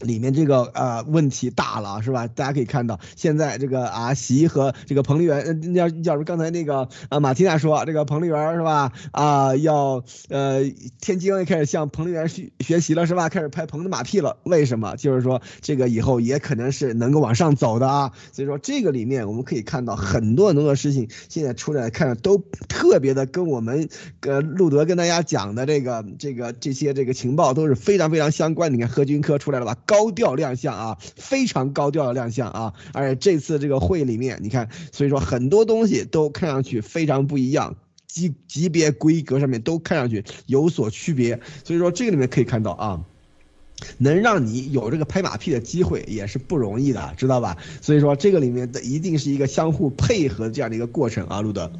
[0.01, 2.27] 里面这个呃问题大了是吧？
[2.27, 8.91] 大家可以看到，现在这个啊习和这个彭丽媛，要要是刚才那个啊马蒂娜说这个彭丽媛是吧？
[9.11, 10.63] 啊要呃
[10.99, 13.29] 天津也开始向彭丽媛学学习了是吧？
[13.29, 14.97] 开始拍彭的马屁了，为什么？
[14.97, 18.11] 就是说这个以后也可能是能够往上走的啊。
[18.33, 23.87] 所以说这个里面我们可以看到很多很多的事情，现在出来看都特别的跟我们
[24.21, 28.73] 呃路德跟大家讲的这个这个这些这个情报都是非常非常相关。
[28.73, 29.77] 你看何军科出来了吧？
[29.85, 32.73] 高调亮相啊，非常高调的亮相啊！
[32.93, 37.75] 而且这次这个会里面，你看，所以说很多东西都看上去非常不一样，
[38.07, 41.39] 级级别规格上面都看上去有所区别。
[41.63, 43.01] 所以说这个里面可以看到啊，
[43.97, 47.57] 能让你有这个拍马屁的机会也是不容易的，知道吧？
[47.81, 51.71] 所以说这个里面的一定是一个相互配合这样的一个过程啊，路德。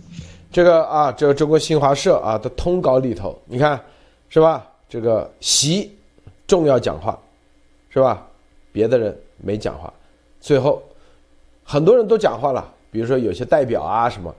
[0.52, 3.82] 这个啊，这个中国新华社啊的通稿里头，你看
[4.30, 4.66] 是吧？
[4.88, 5.92] 这个习
[6.48, 7.20] 重要讲话。
[7.96, 8.28] 是吧？
[8.74, 9.94] 别的人没讲话，
[10.42, 10.84] 最后
[11.64, 14.36] 很多人都讲话了，比如说有些代表啊什么，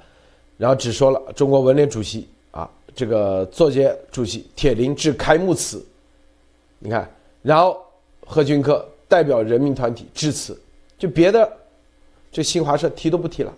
[0.59, 5.83] 然后只说了中国文联主席啊，这个作协主席铁林致开幕词，
[6.79, 7.83] 你看，然后
[8.27, 10.61] 贺军科代表人民团体致辞，
[10.99, 11.51] 就别的
[12.31, 13.51] 这新华社提都不提了，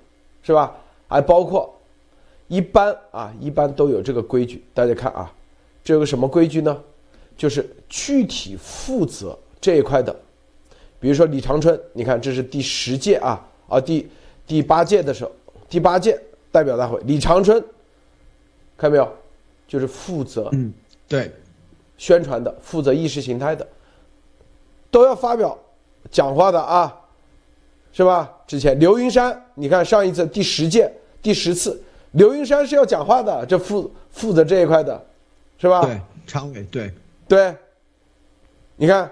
[0.45, 0.77] 是吧？
[1.09, 1.77] 还包括
[2.47, 5.35] 一般啊，一般都有这个规矩，大家看啊，
[5.83, 6.81] 这有个什么规矩呢？
[7.37, 9.37] 就是具体负责。
[9.61, 10.15] 这一块的，
[11.01, 14.09] 比如说李长春，你看这是第十届啊啊第
[14.47, 15.33] 第八届的时候，
[15.69, 16.21] 第八届
[16.53, 17.61] 代表大会，李长春，
[18.77, 19.13] 看到没有，
[19.67, 20.73] 就是负责嗯
[21.09, 21.33] 对
[21.97, 23.67] 宣传的，负责意识形态的，
[24.91, 25.59] 都要发表
[26.11, 26.97] 讲话的啊，
[27.93, 28.33] 是吧？
[28.47, 35.05] 之前刘云山，你看上一次第十届第十次，刘云山是要讲话的，这负负责这一块的，
[35.59, 35.83] 是吧？
[35.83, 36.93] 对，常委对
[37.27, 37.55] 对，
[38.77, 39.11] 你看。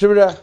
[0.00, 0.34] 是不是？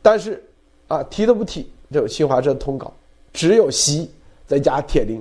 [0.00, 0.40] 但是，
[0.86, 2.94] 啊，提都不提，就新华社通稿，
[3.32, 4.08] 只有习
[4.46, 5.20] 在加铁林，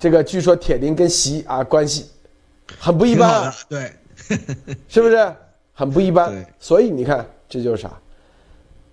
[0.00, 2.10] 这个据说铁林跟习啊关系
[2.76, 3.92] 很不一般，对，
[4.88, 5.32] 是不是
[5.72, 6.30] 很不一般？
[6.30, 7.96] 对，所以你看这就是啥？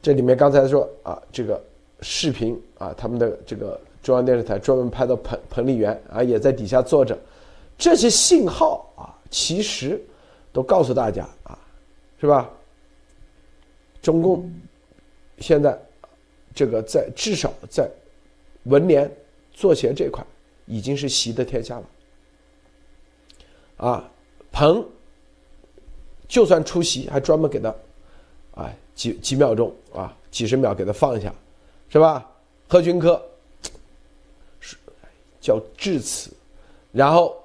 [0.03, 1.59] 这里面刚才说啊，这个
[2.01, 7.17] 视频啊，他们的这个中央电视台专门拍到彭彭丽媛啊，也在底下坐着，
[7.75, 9.99] 这些信号啊，其实
[10.53, 11.57] 都告诉大家啊，
[12.21, 12.47] 是吧？
[14.01, 14.51] 中共
[15.39, 15.77] 现在
[16.53, 17.89] 这个在至少在
[18.63, 19.09] 文联、
[19.53, 20.25] 作协这块
[20.65, 21.85] 已经是习的天下了。
[23.77, 24.11] 啊，
[24.51, 24.85] 彭
[26.27, 27.75] 就算出席，还专门给他
[28.55, 31.33] 啊几几秒钟啊几十秒给他放一下，
[31.89, 32.29] 是吧？
[32.67, 33.21] 贺军科
[34.59, 34.77] 是
[35.41, 36.29] 叫致辞，
[36.91, 37.35] 然后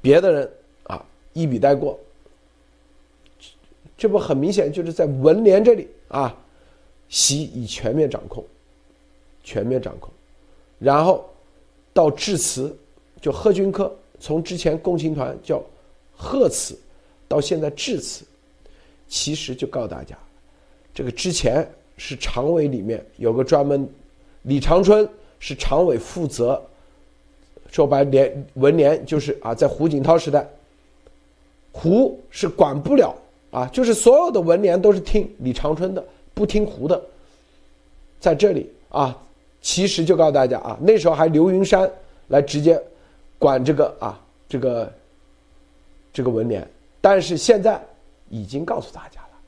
[0.00, 0.52] 别的人
[0.84, 1.98] 啊一笔带过。
[3.96, 6.36] 这不很明显就是在文联这里啊，
[7.08, 8.44] 习已全面掌控，
[9.44, 10.10] 全面掌控，
[10.78, 11.24] 然后
[11.92, 12.74] 到致辞，
[13.20, 15.62] 就贺军科从之前共青团叫
[16.16, 16.76] 贺词，
[17.28, 18.24] 到现在致辞，
[19.06, 20.16] 其实就告诉大家，
[20.92, 23.88] 这个之前是常委里面有个专门，
[24.42, 26.60] 李长春是常委负责，
[27.70, 30.48] 说白联文联就是啊，在胡锦涛时代，
[31.70, 33.14] 胡是管不了。
[33.52, 36.02] 啊，就是所有的文联都是听李长春的，
[36.34, 37.00] 不听胡的。
[38.18, 39.16] 在这里啊，
[39.60, 41.90] 其实就告诉大家啊，那时候还刘云山
[42.28, 42.82] 来直接
[43.38, 44.92] 管这个啊，这个
[46.14, 46.66] 这个文联，
[47.00, 47.78] 但是现在
[48.30, 49.38] 已经告诉大家了，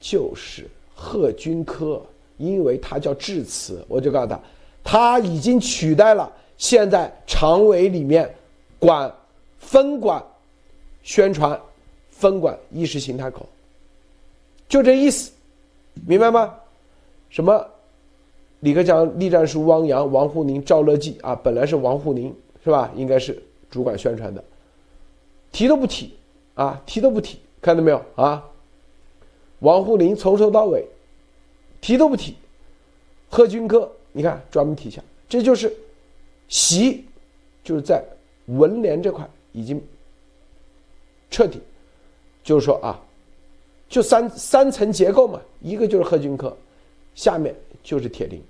[0.00, 2.00] 就是贺军科，
[2.38, 4.40] 因为他叫致辞，我就告诉他，
[4.82, 8.34] 他已经取代了现在常委里面
[8.78, 9.12] 管
[9.58, 10.22] 分管
[11.02, 11.60] 宣传。
[12.22, 13.44] 分管意识形态口，
[14.68, 15.32] 就这意思，
[16.06, 16.54] 明白吗？
[17.30, 17.66] 什么？
[18.60, 22.32] 李克强、栗战书、汪洋、王沪宁、赵乐际啊，本来是王沪宁
[22.62, 22.92] 是吧？
[22.94, 24.44] 应该是主管宣传的，
[25.50, 26.14] 提都不提
[26.54, 28.48] 啊，提都不提，看到没有啊？
[29.58, 30.86] 王沪宁从头到尾
[31.80, 32.36] 提都不提，
[33.28, 35.76] 贺军科你看专门提一下，这就是
[36.46, 37.04] 习
[37.64, 38.00] 就是在
[38.46, 39.82] 文联这块已经
[41.32, 41.60] 彻底。
[42.42, 43.00] 就是说啊，
[43.88, 46.56] 就三三层结构嘛，一个就是贺军科，
[47.14, 48.42] 下面就是铁林，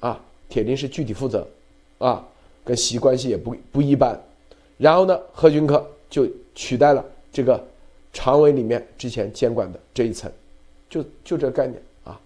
[0.00, 1.46] 啊，铁林是具体负责，
[1.98, 2.26] 啊，
[2.64, 4.18] 跟习关系也不不一般。
[4.76, 7.62] 然后呢，贺军科就取代了这个
[8.12, 10.30] 常委里面之前监管的这一层，
[10.88, 12.18] 就就这概念啊。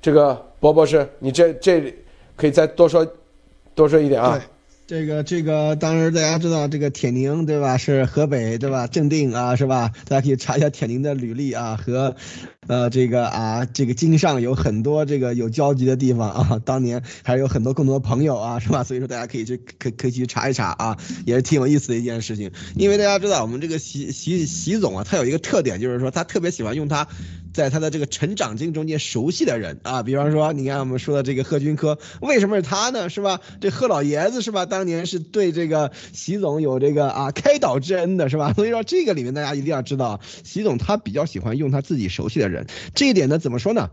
[0.00, 1.94] 这个博博士，你这这
[2.36, 3.06] 可以再多说
[3.74, 4.40] 多说一点啊。
[4.86, 7.78] 这个这个，当然大家知道这个铁宁对吧？
[7.78, 8.86] 是河北对吧？
[8.86, 9.90] 正定啊是吧？
[10.06, 12.14] 大家可以查一下铁宁的履历啊，和，
[12.66, 18.84] 呃这个啊这个经上有很多这个有交集的地方啊，当年还有很多共同的朋友啊是吧？
[18.84, 22.50] 所以说大家可以去可可以去查一查啊，也是挺有意思的一件事情。
[22.76, 27.08] 因为大家知道我们这个习习习总啊，他有一个特点，就是说他特别喜欢用他。
[27.54, 33.08] 在他的这个成长经中间熟悉的人啊，比方说，你看我们说的这个贺军科，为什么是他呢？
[33.08, 33.40] 是吧？
[33.60, 34.66] 这贺老爷子是吧？
[34.66, 38.52] 当年是对这个习总有这个啊开导之恩的是吧？
[38.52, 43.88] 所以说这个里面大家一定要知道，习总他比较喜欢用他自己熟悉的人，这一点呢怎么说呢？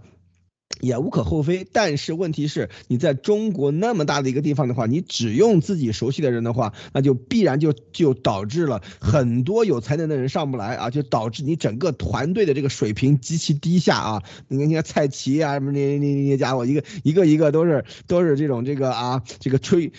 [0.80, 14.24] 也无可厚非，但是问题是，你在中国那么大的一个地方的话，你只用自己熟悉的人的话，那就必然就就导致了很多有才能的人上不来啊，就导致你整个团队的这个水平极其低下啊。
[14.48, 19.92] 你看，你看蔡奇啊，什么那那那些家伙，一个一个一个都是都是这种这个啊，这个吹。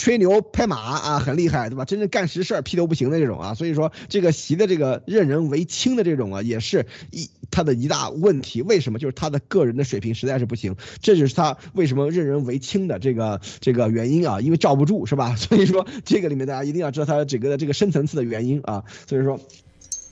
[0.00, 1.84] 吹牛拍马啊，很厉害，对吧？
[1.84, 8.62] 真正干实事儿屁都不行的这种啊，所以说这个习的这个任人唯亲的这种啊，也是一他的一大问题。
[8.62, 8.98] 为什么？
[8.98, 15.36] 就是他的个人的水平实在是不行，这就是他为什么任人唯亲的这个这个原因啊，因为罩不住是吧？
[15.36, 19.38] 所以说这个里面大家一定要知道他整个的这个深层次的原因啊，所以说。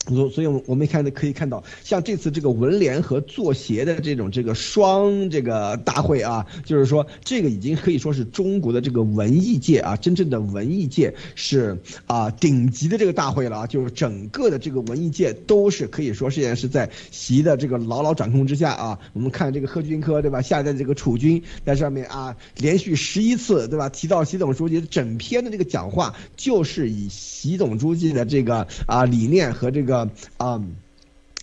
[0.09, 18.99] 所所以，我我们看的可以看到，像这次这个文联和作协的这种这个双这个大会啊，就是说这个已经可以说是中国的这个文艺界啊，真正的文艺界是啊顶级的这个大会了啊，就是整个的这个文艺界都是可以说现在是在习的这个牢牢掌控之下啊。
[19.13, 29.98] 我们看这个贺军科对吧，下在这个楚军在上面啊，连续十一次对吧提到习总书记整篇的这个讲话，就是以习总书记的这个啊理念和这个。
[30.37, 30.63] 啊，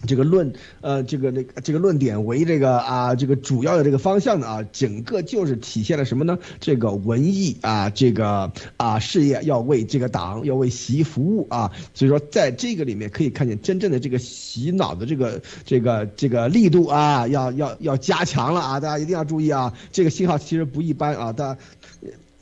[0.06, 6.38] 这个论呃，这个那个这个论点为这个啊，这个主要的这个方向的啊，整个就是体现了什么呢？
[6.60, 21.60] 这个文艺啊，这个啊事业要为这个党要为习服务啊，所以说在这个里面可以看见真正的这个洗脑的这个这个这个力度啊，要要要加强了啊，大家一定要注意啊，这个信号其实不一般啊，大家。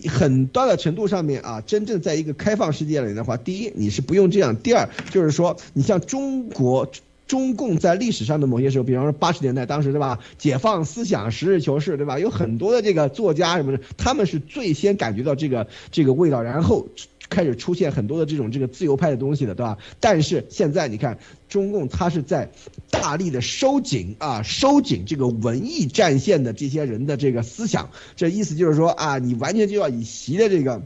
[0.08, 6.92] 很大的程度上面啊，真正在一个开放世界里的话，第一你是不用这样，第二就是说，你像中国
[7.28, 16.88] 中共在历史上的某些时候，比方说八十年代当时对吧，解放思想，实事求是对吧，有很多的这个作家什么的，他们是最先感觉到这个这个味道，然后。
[17.34, 19.78] 开始出现很多的这种这个自由派的东西的，对吧？
[20.00, 21.18] 但是现在你看，
[21.50, 22.52] 中共它是在
[22.92, 30.84] 大力的收紧啊，收紧这个文艺战线的这些人的这个思想，这意思就是说啊，你完全就要以习的这个。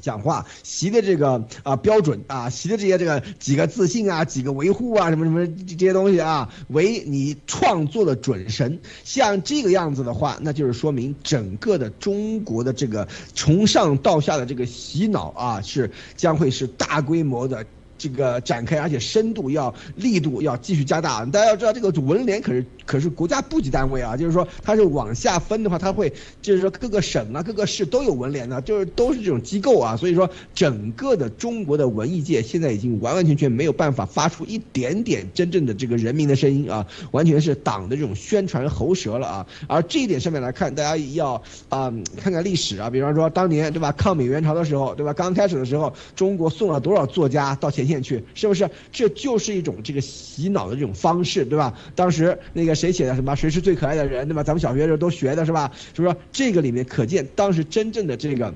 [0.00, 8.80] 讲话习的这个啊标准啊，习的这些这个几个自信啊，几个维护啊，什么什么这些东西啊，为你创作的准神。
[9.04, 17.64] 像这个样子的话，那就是说明整个的中国的这个从上到下的这个洗脑啊，是将会是大规模的。
[17.98, 21.24] 这个展开，而且深度要力度要继续加大。
[21.26, 29.96] 大家要知道，这个文联可是可是国家部级单位啊，就是说它是往下分的话，它会就是说各个省啊、各个市都有文联的，就是都是这种机构啊。
[29.96, 39.46] 所以说，整个的中国的文艺界现在已经完完全全没有办法发出一点点真正的这个人民的声音啊，完全是党的这种宣传喉舌了啊。
[39.66, 47.87] 而这一点上面来看，大家要啊看看历史啊，比方说当年对吧，抗美援朝的时候对吧，刚开始的时候，中国送了多少作家到前。
[47.88, 48.68] 骗去是不是？
[48.92, 51.72] 这就是一种这个洗脑的这种方式，对吧？
[51.94, 54.42] 当时那个谁写的什么“谁是最可爱的人”，对吧？
[54.42, 55.72] 咱们小学的时候都学的是吧？
[55.94, 56.14] 是不是？
[56.30, 58.52] 这个里面可见当时真正的这个。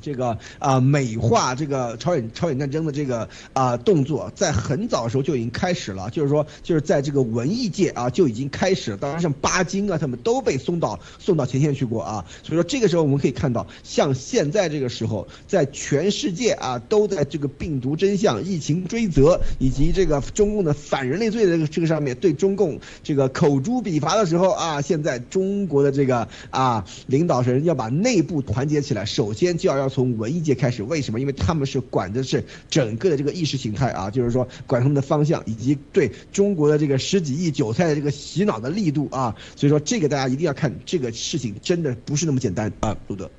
[0.00, 8.96] 这个啊，美化这个朝鲜朝鲜战争的这个啊动作，在很早的时候就已经开始了，就是说，就是在这个文艺界啊就已经开始了。
[8.96, 12.24] 当然，像巴金啊，他们都被送到送到前线去过啊。
[12.42, 29.89] 所以说，这个时候我们可以看到，像现在这个时候，在全世界啊都在这个病毒真相、疫情追责以及这个中共的反人类罪的这个这个上面对中共这个口诛笔伐的时候啊，现在中国的这个啊领导人要把内部团结起来，首先就要要。
[29.90, 31.20] 从文艺界开始，为什么？
[31.20, 39.36] 因为他们是管的是整个的这个意识形态啊，就是说管他们的方向，以及对中国的这个十几亿韭菜的这个洗脑的力度啊。
[39.56, 42.96] 所以说，这个大家一定要看，这个事情真的不是那么简单啊。
[43.08, 43.30] 路德，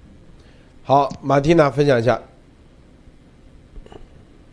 [0.84, 2.22] 好，马蒂娜分享一下。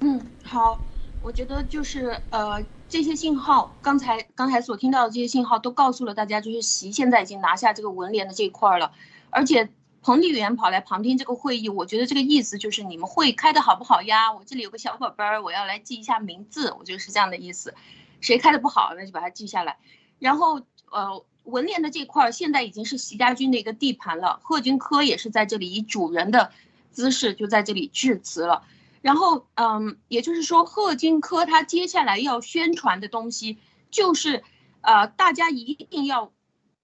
[0.01, 0.81] 嗯，好，
[1.23, 8.93] 我觉得就是呃，这些信号，刚才刚才所听到的这些信号都告诉了大家，就是习现在已经拿下这个文联的这一块了，
[9.31, 9.69] 而且
[10.03, 14.33] 彭丽媛跑来旁听这个会议，我觉得这个意思就是你们会开的好不好呀？
[14.33, 17.75] 我这里有个小本本儿，我要来记一下名字，我觉得是这样的意思。
[18.21, 19.77] 谁开的不好，那就把它记下来。
[20.19, 26.51] 然后呃，文联的这块现在已经是习家军的一个地盘了，贺军科也是在这里以主人的
[26.91, 28.65] 姿势就在这里致辞了。
[29.01, 33.59] 然后，嗯，也就是说，贺军科他接下来要宣传的东西，
[33.91, 34.43] 就是，
[34.81, 36.33] 呃，大家一定要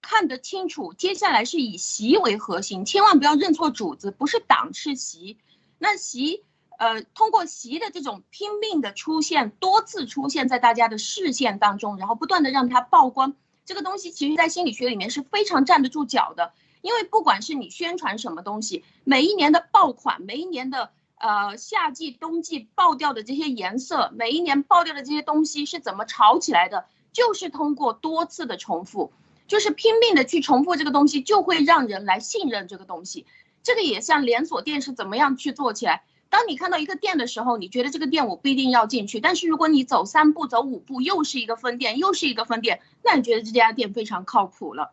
[0.05, 5.39] 看得清楚，接下来是以习为核心，千万不要认错主子，不是党是习。
[5.79, 6.45] 那习，
[6.79, 13.35] 呃，通过习的这种拼命的出现，多次出现在大家的视线当中，然后不断的让它曝光，
[13.65, 16.53] 这个东西其实在心理学里面是非常站得住脚的，
[16.83, 20.91] 因为不管是你宣传什么东西，每一年的爆款，每一年的。
[21.17, 26.85] 呃，夏季、冬季爆掉的这些颜色，每一年爆掉的这些东西是怎么炒起来的？
[27.15, 29.11] 就是通过多次的重复，
[29.47, 33.27] 就是拼命的去重复这个东西，就会让人来信任这个东西。
[33.63, 36.05] 这个也像连锁店是怎么样去做起来？
[36.29, 44.93] 当你看到一个店的时候，你觉得这个店我不一定要进去，但是如果你走三步、走五步，又是一个分店，又是一个分店，那你觉得这家店非常靠谱了。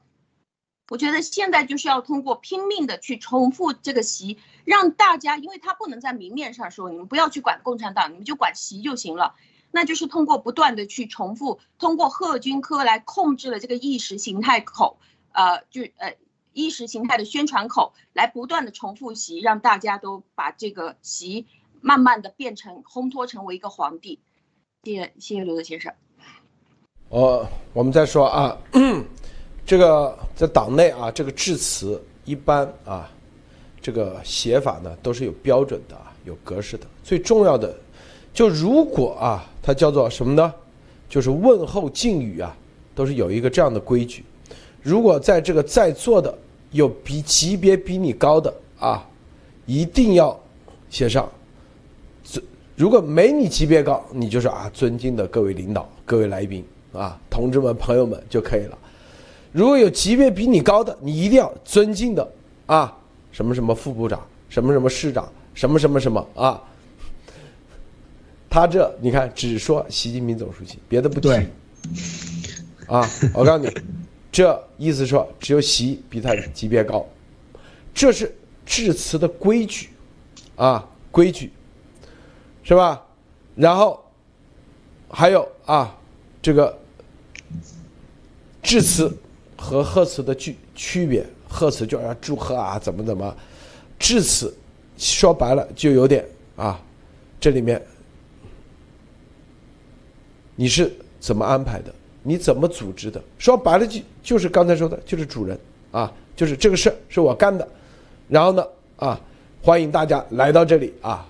[0.89, 9.35] 我觉得现在就是要通过拼命的去重复这个习，让大家，因为他不能在明面上说，你们不要去管共产党，你们就管习就行了。
[9.71, 14.97] 那就是通过不断的去重复，通过贺军科来控制了这个意识形态口，
[15.31, 16.15] 呃，就呃
[16.53, 21.47] 意识形态的宣传口，来不断的重复习，让大家都把这个习
[21.79, 24.19] 慢慢的变成烘托成为一个皇帝。
[24.83, 25.93] 谢谢谢谢刘德先生。
[27.09, 28.57] 哦，我们再说啊。
[29.63, 33.09] 这个在党内啊，这个致辞一般啊，
[33.79, 35.95] 这个写法呢都是有标准的，
[36.25, 36.85] 有格式的。
[37.03, 37.73] 最重要的，
[38.33, 40.53] 就如果啊，它叫做什么呢？
[41.09, 42.55] 就是问候敬语啊，
[42.95, 44.23] 都是有一个这样的规矩。
[44.81, 46.35] 如果在这个在座的
[46.71, 49.05] 有比级别比你高的啊，
[49.65, 50.39] 一定要
[50.89, 51.29] 写上
[52.23, 52.43] 尊。
[52.75, 58.77] 如果没你级别高，你就是啊，尊敬的各位领导、各位来宾啊，同志们、朋友们就可以了。
[59.51, 62.27] 如果有级别比你高的，你一定要尊敬的
[62.65, 62.97] 啊，
[63.31, 66.63] 什么什么副部长，什么什么市长，什么什么什么啊。
[68.51, 71.29] 他这你看，只说习近平总书记，别的不提。
[72.85, 73.73] 啊，我告诉你，
[74.29, 77.07] 这意思说只有习比他级别高，
[77.93, 78.35] 这是
[78.65, 79.87] 致辞的规矩
[80.57, 81.49] 啊，规矩
[82.61, 83.01] 是吧？
[83.55, 84.03] 然后
[85.09, 85.97] 还有啊，
[86.41, 86.77] 这个
[88.61, 89.09] 致辞。
[89.63, 93.37] 和贺词的区区别，贺词就要祝贺啊，怎么怎么，
[93.99, 94.51] 致辞
[94.97, 96.25] 说白了就有点
[96.55, 96.81] 啊，
[97.39, 97.79] 这里面
[100.61, 101.91] 你是怎么安排的？
[102.21, 103.19] 你怎么组织的？
[103.39, 105.59] 说白了就就是刚才说的，就是主人
[105.91, 107.67] 啊，就是这个事是我干的，
[108.29, 108.63] 然后呢
[108.97, 109.19] 啊，
[109.59, 111.27] 欢迎大家来到这里啊，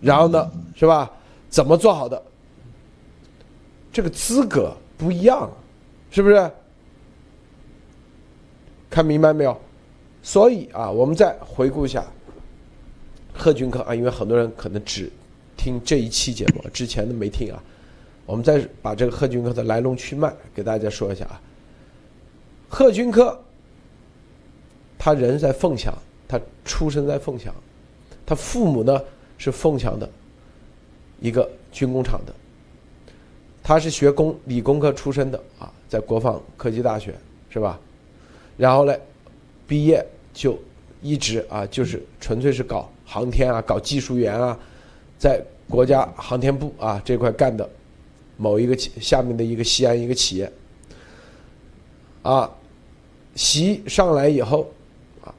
[0.00, 1.08] 然后呢是吧？
[1.48, 2.20] 怎么做好的？
[3.92, 5.48] 这个资格不一样，
[6.10, 6.50] 是不是？
[8.90, 9.56] 看明白没有？
[10.24, 12.04] 所以啊，我们再回顾一下
[13.32, 15.08] 贺军科啊，因为很多人可能只
[15.56, 17.62] 听这一期节目，之前的没听啊。
[18.26, 21.40] 我们再把这个贺军科的来龙去脉给大家说一下啊。
[22.68, 23.38] 贺军科，
[24.98, 25.94] 他人在凤翔，
[26.26, 27.54] 他出生在凤翔，
[28.26, 29.00] 他父母呢
[29.38, 30.08] 是凤翔的
[31.20, 32.34] 一个军工厂的，
[33.62, 37.14] 他是学工理工科出身的啊，在国防科技大学
[37.48, 37.78] 是吧？
[38.56, 38.94] 然后呢，
[39.68, 40.04] 毕业
[40.34, 40.58] 就
[41.00, 44.58] 一直啊，就是纯粹是搞航天啊，搞技术员啊，
[45.16, 47.68] 在国家航天部啊这块干的
[48.36, 50.52] 某一个下面的一个西安一个企业
[52.22, 52.50] 啊，
[53.34, 54.70] 习上来以后
[55.24, 55.34] 啊，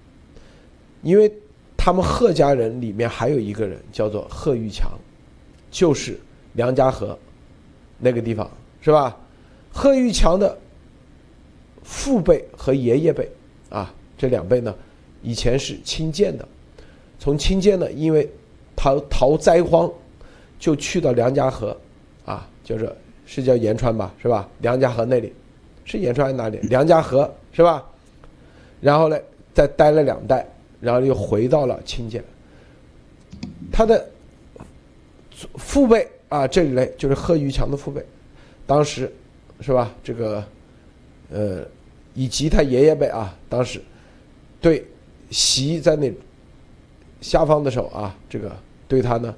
[1.01, 1.31] 因为
[1.75, 4.91] 他们贺家人里面还有一个人叫做贺玉强，
[5.71, 6.19] 就是
[6.53, 7.17] 梁家河
[7.99, 8.49] 那个地方
[8.81, 9.17] 是吧？
[9.71, 10.57] 贺玉强的。
[11.89, 13.31] 父辈和爷爷辈，
[13.69, 14.75] 啊，这两辈呢，
[15.21, 16.45] 以前是亲建的，
[17.17, 18.29] 从亲建呢，因为
[18.75, 19.89] 逃逃灾荒，
[20.59, 21.79] 就去到梁家河，
[22.67, 22.93] 就是
[23.25, 24.49] 是叫延川吧，是吧？
[24.59, 25.31] 梁家河那里，
[25.85, 26.57] 是延川还是哪里？
[26.67, 27.81] 梁家河是吧？
[28.81, 29.17] 然后呢，
[29.53, 30.45] 再待了两代，
[30.81, 32.21] 然后又回到了清涧。
[33.71, 34.05] 他的
[35.55, 38.05] 父辈啊，这里呢就是贺玉强的父辈，
[38.65, 39.09] 当时
[39.61, 39.89] 是吧？
[40.03, 40.43] 这个，
[41.31, 41.65] 呃。
[42.19, 43.79] 以及他爷爷辈啊，当时
[44.59, 44.83] 对
[45.29, 46.11] 习在那
[47.21, 48.51] 下方的时候啊，这个
[48.87, 49.35] 对他呢，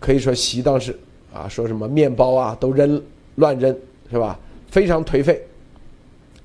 [0.00, 0.98] 可以说习当时
[1.32, 3.02] 啊说什么面包啊都扔
[3.36, 3.76] 乱扔，
[4.10, 4.38] 是吧？
[4.68, 5.42] 非常颓废，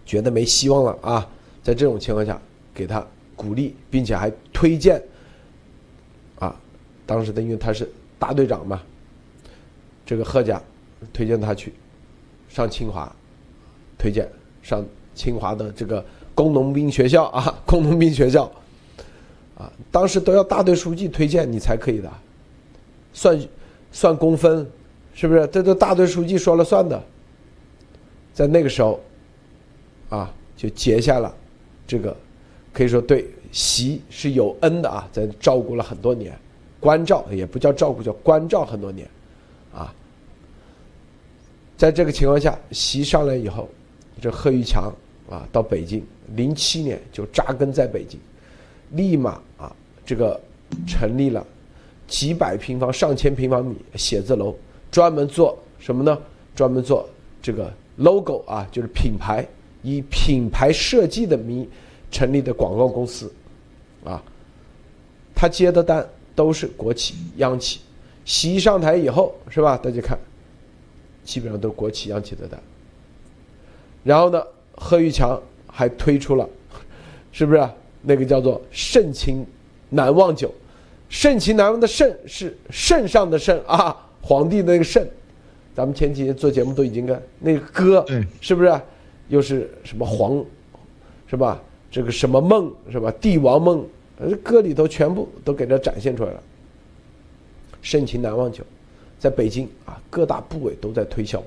[0.06, 1.28] 觉得没希望了啊！
[1.62, 2.40] 在这种情况下，
[2.74, 3.06] 给他
[3.36, 5.02] 鼓励，并且还推荐
[6.40, 6.56] 啊，
[7.06, 8.82] 当时的因为他是大队长嘛，
[10.06, 10.62] 这个贺家
[11.12, 11.74] 推荐他去
[12.48, 13.14] 上清华，
[13.98, 14.30] 推荐
[14.62, 18.50] 上清华的这个工农兵学校啊，工农兵学校
[19.58, 22.12] 啊，当时都要大队书记推荐你才可以的，
[23.14, 23.38] 算
[23.94, 24.68] 算公分，
[25.14, 25.48] 是不是？
[25.48, 27.02] 这都大队书记说了算的。
[28.34, 29.00] 在那个时候，
[30.10, 31.34] 啊，就结下了
[31.86, 32.18] 这个
[32.74, 36.36] 可以说对习是有恩的啊，在照顾了很多年，
[36.80, 39.08] 关照也不叫照顾，叫关照很多年，
[39.72, 39.94] 啊，
[41.78, 43.70] 在这个情况下，习上来以后，
[44.20, 44.92] 这贺玉强
[45.30, 46.04] 啊到北京，
[46.36, 48.20] 零七年就扎根在北京，
[48.94, 50.42] 立马啊这个
[50.88, 51.46] 成立了
[52.14, 54.56] 几百平方、上千平方米写字楼，
[54.92, 56.16] 专门做什么呢？
[56.56, 57.10] 专门做
[57.42, 57.74] 这个。
[57.98, 59.48] logo 啊，就是品牌，
[59.82, 61.68] 以品牌设计的名
[62.12, 63.32] 成立的广告公司，
[64.04, 64.24] 啊，
[65.36, 67.82] 他接的单都是国企、央企。
[68.26, 69.78] 习上台以后，是吧？
[69.78, 70.18] 大家看，
[71.24, 72.60] 基本上都是国企、央企的单。
[74.04, 74.44] 然后呢，
[74.76, 76.48] 贺玉强还推出了，
[77.32, 77.70] 是不是
[78.02, 79.46] 那个叫做“盛情
[79.90, 80.54] 难忘酒”？
[81.14, 85.08] 盛情难忘的“盛”是圣上的“圣”啊，皇帝那个“圣”。
[85.76, 88.04] 咱们前几天做节目都已经跟那个歌，
[88.42, 88.82] 是不是？
[89.28, 90.44] 又是什么皇，
[91.28, 91.62] 是吧？
[91.92, 93.14] 这个什么梦，是吧？
[93.22, 93.86] 帝王梦，
[94.42, 96.42] 歌里头全部都给它展现出来了。
[97.84, 98.64] 盛情难忘酒，
[99.20, 101.42] 在北京啊，各大部委都在推销。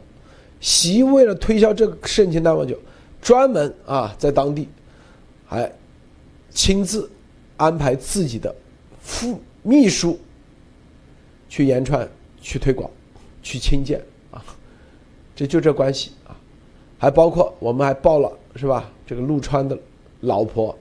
[0.61, 2.79] 习为了推销这个盛情难忘酒，
[3.21, 4.69] 专门啊在当地
[5.45, 5.71] 还
[6.51, 7.11] 亲自
[7.57, 8.55] 安排自己的
[9.03, 10.17] 副秘书
[11.49, 12.09] 去延传、
[12.41, 12.89] 去推广、
[13.43, 14.01] 去亲见。
[15.35, 16.33] 这就这关系啊，
[16.99, 18.91] 还包括我们还报了是吧？
[19.05, 19.79] 这个陆川的
[20.21, 20.75] 老婆，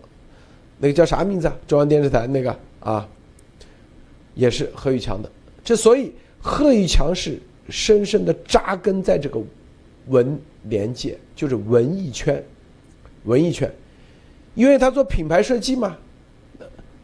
[0.77, 1.57] 那个叫啥名字啊？
[1.67, 3.05] 中央电视台那个啊，
[4.33, 5.29] 也是贺玉强的。
[5.63, 7.37] 这所以贺玉强是
[7.69, 9.41] 深深的扎根在这个
[10.07, 12.41] 文联界，就是文艺圈，
[13.25, 13.69] 文艺圈，
[14.53, 15.97] 因为他做品牌设计嘛，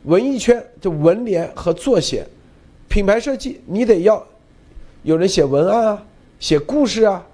[0.03, 2.25] 文艺圈就文联和作协，
[2.87, 4.25] 品牌设计你得要
[5.03, 6.03] 有人写文案啊，
[6.39, 7.25] 写故事啊。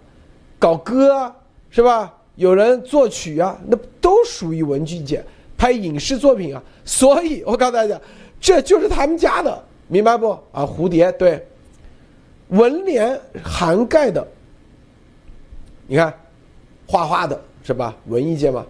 [0.60, 1.36] 搞歌啊，
[1.70, 2.12] 是吧？
[2.36, 5.24] 有人作曲啊，那都属于文具界。
[5.56, 8.00] 拍影视作品啊，所以我告诉大家，
[8.40, 10.30] 这就是他们家的，明白不？
[10.52, 11.46] 啊，蝴蝶对，
[12.50, 14.28] 文联涵盖的，
[15.88, 16.14] 你看，
[16.88, 17.96] 画画的是吧？
[18.08, 18.66] 文艺界嘛，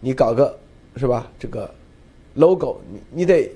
[0.00, 0.56] 你搞个
[0.96, 1.30] 是吧？
[1.38, 1.68] 这个
[2.34, 3.50] logo，你你得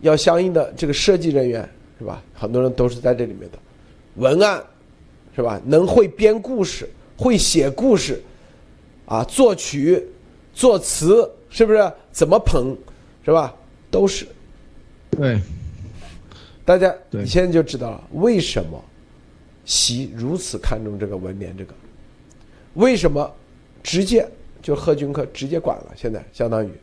[0.00, 2.22] 要相应的这个设计人员是吧？
[2.34, 3.58] 很多人都是在这里面的
[4.16, 4.62] 文案。
[5.36, 5.60] 是吧？
[5.64, 8.20] 能会编故事，会写故事，
[9.06, 10.04] 啊，作曲、
[10.52, 11.92] 作词，是不是？
[12.10, 12.76] 怎么捧，
[13.24, 13.54] 是吧？
[13.88, 14.26] 都是。
[15.12, 15.40] 对。
[16.64, 18.84] 大家，你现在就知道了为什么
[19.64, 21.72] 习如此看重这个文联这个，
[22.74, 23.32] 为什么
[23.80, 24.28] 直接
[24.60, 25.92] 就贺军科直接管了？
[25.94, 26.74] 现在相当于啊，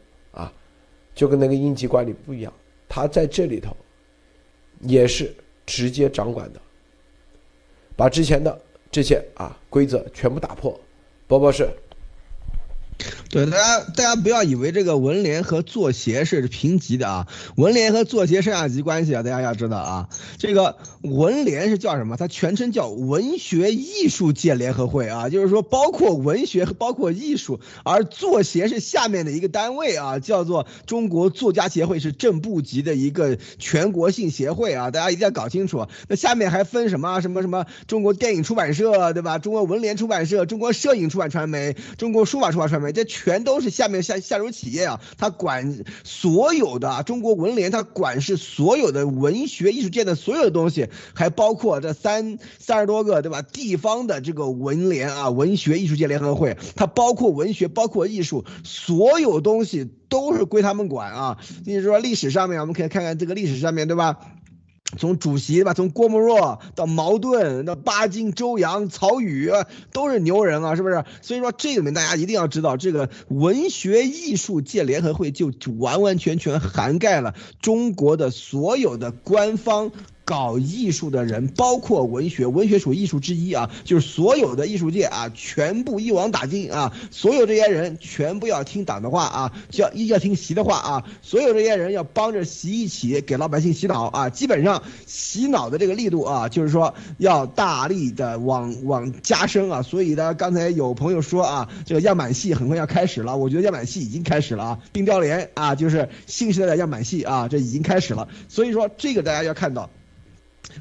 [1.15, 2.53] 就跟那个应急管理不一样，
[2.87, 3.75] 他在这里头
[4.81, 5.33] 也是
[5.65, 6.61] 直接掌管的。
[7.95, 8.61] 把之前的
[8.91, 10.79] 这些啊规则全部打破，
[11.25, 11.67] 波波是。
[13.29, 17.27] 对，大家大家不要以为这个文联和作协是平级的啊，
[17.57, 22.15] 文联和作协上下级关系啊，大家要知道啊，这个文联是叫什么？
[22.15, 35.85] 它全称叫文学艺术界联合会啊，就是说包括文学和包括艺术，而作协是下面的一个单位啊，叫做中国作家协会，是正部级的一个全国性协会啊，大家一定要搞清楚。
[36.07, 37.65] 那下面还分什么什么什么？
[37.87, 39.37] 中国电影出版社对吧？
[39.39, 43.45] 中国文联出版社、中国摄影出版传媒、中国书法出版传媒，这全。
[43.45, 53.43] 都是下面下下属企业啊，他管所有的中国文联，他管是所有的文学艺术界的所有的东西，还包括这三三十多个对吧？
[53.43, 61.37] 地方的这个文联啊，文学艺术界联合会，它包括文学，包括艺术，所有东西都是归他们管啊。
[61.65, 64.17] 你说历史上面，我们可以看看这个历史上面对吧？
[64.97, 71.03] 从主席吧，从郭沫若到茅盾，到巴金、周扬、曹禺，都是牛人啊，是不是？
[71.21, 79.91] 所以说这里面大家一定要知道，这个文学艺术界联合会就完完全全涵盖了中国的所有的官方
[80.25, 109.87] 搞艺术的人，包括文学，文学属艺术之一啊，就是所有的艺术界啊，全部一网打尽啊，所有这些人全部要听党的话啊，要要听习的话啊，所有这些人要帮着习一起给老百姓洗脑啊，基本上洗脑的这个力度啊，就是说要大力的往往加深啊，所以呢，刚才有朋友说啊，这个样板戏很快要开始了，我觉得样板戏已经开始了啊，冰雕连啊，就是新时代的样板戏啊，这已经开始了，所以说这个大家要看到。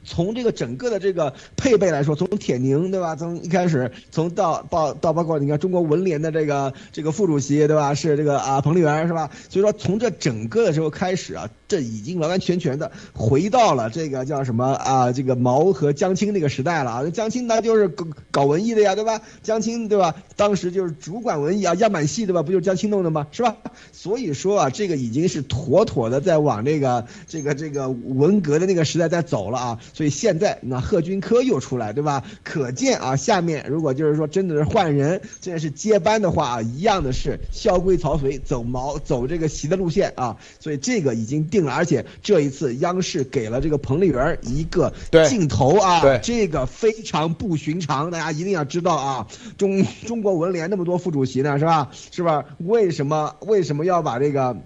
[0.03, 3.15] 从这个整个的这个配备来说，从铁凝对吧？
[3.15, 7.95] 从一开始，从到到到包括你看中国文联的这个这个副主席对吧？
[7.95, 9.31] 是这个啊彭丽媛是吧？
[9.49, 15.11] 所以说从这整个的时候开始啊，这已经完完全全的回到了这个叫什么啊？
[15.11, 17.11] 这个毛和江青那个时代了啊！
[17.11, 19.21] 江青那就是搞搞文艺的呀对吧？
[19.43, 20.15] 江青对吧？
[20.37, 22.45] 当时就是主管文艺啊样板戏对吧？
[22.45, 23.27] 不就是江青弄的吗？
[23.33, 23.57] 是吧？
[23.91, 29.81] 所以说啊，这个已经是妥妥的在往这个这个这个文革的那个时代在走了啊！
[29.93, 32.23] 所以现在那贺军科又出来，对吧？
[32.45, 40.37] 可见啊，下面如果就是说真的是换人，真的是接班的话啊，一样的是萧规曹随，走毛走这个习的路线啊。
[40.61, 44.93] 所以这个已经定了，而且这一次央视给了这个彭丽媛一个
[45.29, 49.27] 镜头啊，这个非常不寻常，大家一定要知道啊。
[49.57, 51.91] 中中国文联那么多副主席呢，是吧？
[52.11, 52.45] 是吧？
[52.59, 54.57] 为什么为什么要把这个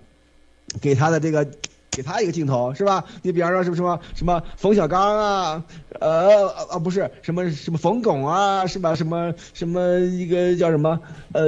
[0.81, 1.47] 给他的这个？
[1.91, 3.05] 给他一个镜头是吧？
[3.23, 5.65] 你比方说什么什么什么冯小刚啊，
[5.99, 8.95] 呃啊不是什么什么冯巩啊是吧？
[8.95, 11.01] 什么什么一个叫什么
[11.33, 11.43] 呃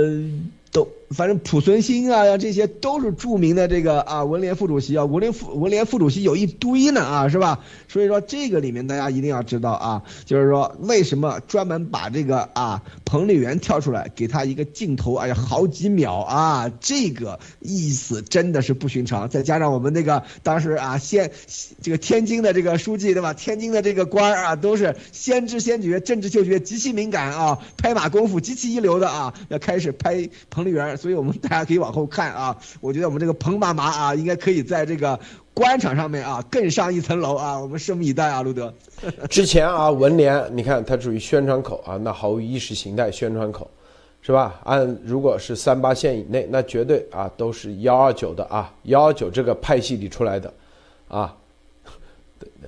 [0.73, 0.89] 都。
[1.11, 7.59] 反正濮存昕啊，这些都是著名的这个啊文联副主席啊，文联副文联副主席有一堆呢啊，是吧？
[7.89, 19.29] 所以说这个里面大家一定要知道啊，就是说为什么专门把这个啊彭丽媛跳出来给他一个镜头，哎呀好几秒啊，这个意思真的是不寻常。
[19.29, 21.33] 再加上我们那个当时啊先
[21.83, 23.35] 这个天津的这个书记对吧？
[23.35, 31.00] 天津的这个官儿啊都是先知先觉，政治嗅觉极其敏感啊，拍马功夫极其一流的啊，要开始拍彭丽媛。
[31.01, 35.19] 所以我们大家可以往后看啊， 我觉得我们这个彭妈妈啊，应该可以在这个
[35.55, 38.73] 官场上面啊更上一层楼啊，我们拭目以待啊，路德。
[39.31, 43.69] 之前啊，文联你看它属于宣传口啊，那毫无意识形态宣传口，
[44.21, 44.61] 是吧？
[44.65, 50.53] 按如果是三八线以内，那绝对啊都是幺二九的啊，幺二九这个派系里出来的，
[51.09, 51.35] 啊，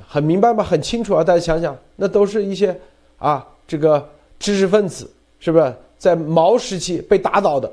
[0.08, 0.64] 很明白吗？
[0.64, 2.74] 很清楚啊，大家想想，那都是一些
[3.18, 4.08] 啊这个
[4.38, 7.70] 知识分子，是不是在毛时期被打倒的？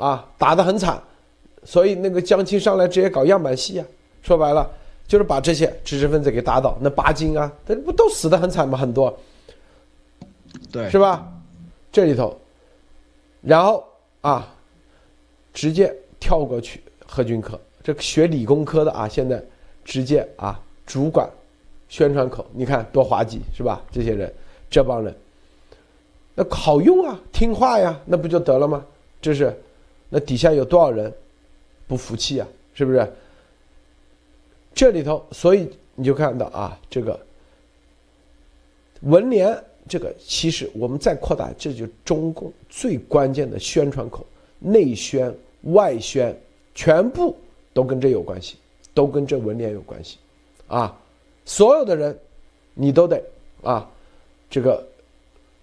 [0.00, 1.00] 啊，打得很惨，
[1.62, 3.86] 所以那个江青上来直接搞样板戏啊，
[4.22, 4.68] 说白了
[5.06, 6.78] 就是把这些知识分子给打倒。
[6.80, 8.78] 那巴金啊，他不都死得很惨吗？
[8.78, 9.14] 很多，
[10.72, 11.30] 对，是吧？
[11.92, 12.34] 这里头，
[13.42, 13.84] 然后
[14.22, 14.48] 啊，
[15.52, 19.42] 直接跳过去贺军科，这学理工科的啊，现在
[19.84, 21.28] 直接啊主管
[21.90, 23.82] 宣传口，你看多滑稽是吧？
[23.92, 24.32] 这些人，
[24.70, 25.14] 这帮人，
[26.34, 28.82] 那好用啊，听话呀，那不就得了吗？
[29.20, 29.54] 这是。
[30.10, 31.10] 那底下有多少人
[31.86, 32.48] 不服气啊？
[32.74, 33.12] 是不是？
[34.74, 37.18] 这里头，所以你就看到啊，这个
[39.02, 39.56] 文联，
[39.88, 44.26] 这个其实我们再扩大，这就中共最关键的宣传口，
[44.58, 45.32] 内宣、
[45.62, 46.36] 外宣，
[46.74, 47.36] 全部
[47.72, 48.56] 都跟这有关系，
[48.92, 50.18] 都跟这文联有关系，
[50.66, 50.98] 啊，
[51.44, 52.18] 所有的人
[52.74, 53.22] 你都得
[53.62, 53.88] 啊，
[54.50, 54.89] 这个。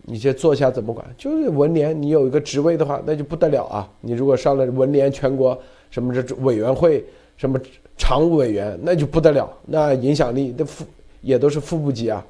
[0.09, 1.05] 你这坐下怎么管？
[1.17, 3.91] 就是文联，你有一个职位的话，那就不得了啊！
[3.99, 7.03] 你如果上了文联全国什么这委员会
[7.35, 7.59] 什么
[7.97, 10.85] 常务委员，那就不得了，那影响力的副
[11.19, 12.25] 也都是副部级啊，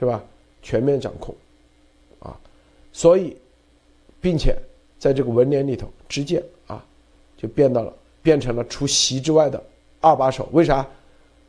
[0.00, 0.24] 是吧？
[0.62, 1.34] 全面掌控，
[2.20, 2.34] 啊，
[2.90, 3.36] 所以，
[4.18, 4.56] 并且
[4.98, 6.82] 在这个文联里头，直接啊，
[7.36, 7.92] 就变到了
[8.22, 9.62] 变成了除习之外的
[10.00, 10.48] 二把手。
[10.52, 10.88] 为啥？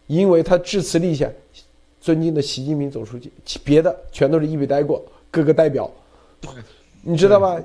[0.08, 1.32] 因为他致辞立下，
[2.02, 3.32] 尊敬的习近平总书记，
[3.64, 5.02] 别的全都是一笔带过。
[5.36, 5.92] 各个代表，
[7.02, 7.62] 你知道吧？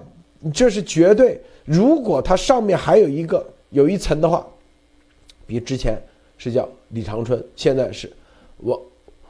[0.52, 1.40] 这是绝对。
[1.64, 4.44] 如果它上面还有一个有一层的话，
[5.46, 5.96] 比之前
[6.36, 8.12] 是叫李长春，现在是
[8.56, 8.76] 王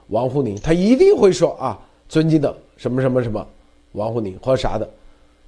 [0.07, 1.79] 王沪宁，他一定会说啊，
[2.09, 3.47] 尊敬的什么什么什么
[3.93, 4.89] 王沪宁或者啥的，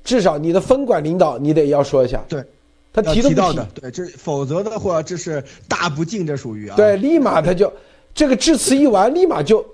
[0.05, 2.23] 至少你的分管领导你得要说一下。
[2.29, 2.45] 对，
[2.93, 6.77] 他提提到的，对，这否则的话这是大不敬，这属于啊。
[6.77, 7.73] 对，立马他就
[8.13, 9.65] 这个致辞一完，立马就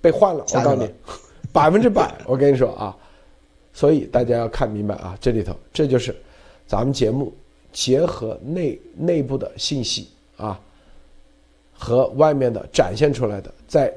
[0.00, 0.44] 被换了。
[0.52, 0.90] 我告诉你。
[1.52, 2.96] 百分之百，我跟你说啊，
[3.72, 6.14] 所以大家要看明白啊，这里头这就是
[6.66, 7.32] 咱们节目
[7.72, 10.60] 结合内内部的信息啊，
[11.72, 13.92] 和外面的展现出来的，在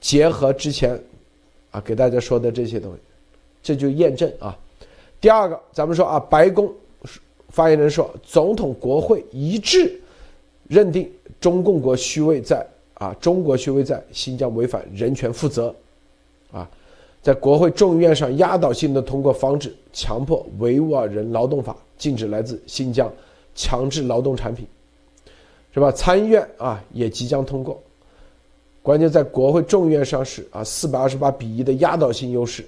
[0.00, 1.00] 结合之前
[1.70, 2.98] 啊给大家说的这些东西，
[3.62, 4.56] 这就验证啊。
[5.20, 6.72] 第二个，咱们说啊，白宫
[7.48, 10.00] 发言人说，总统国会一致
[10.68, 11.10] 认定
[11.40, 15.74] 中共国虚位在啊，中国虚位在新疆违反人权负责，
[17.26, 23.12] 在国会众议院上压倒性的通过防止强迫维吾尔人劳动法，禁止来自新疆
[23.56, 24.64] 强制劳动产品，
[25.74, 25.90] 是吧？
[25.90, 27.82] 参议院啊也即将通过，
[28.80, 32.64] 关键在国会众议院上是啊四百二十八比一的压倒性优势，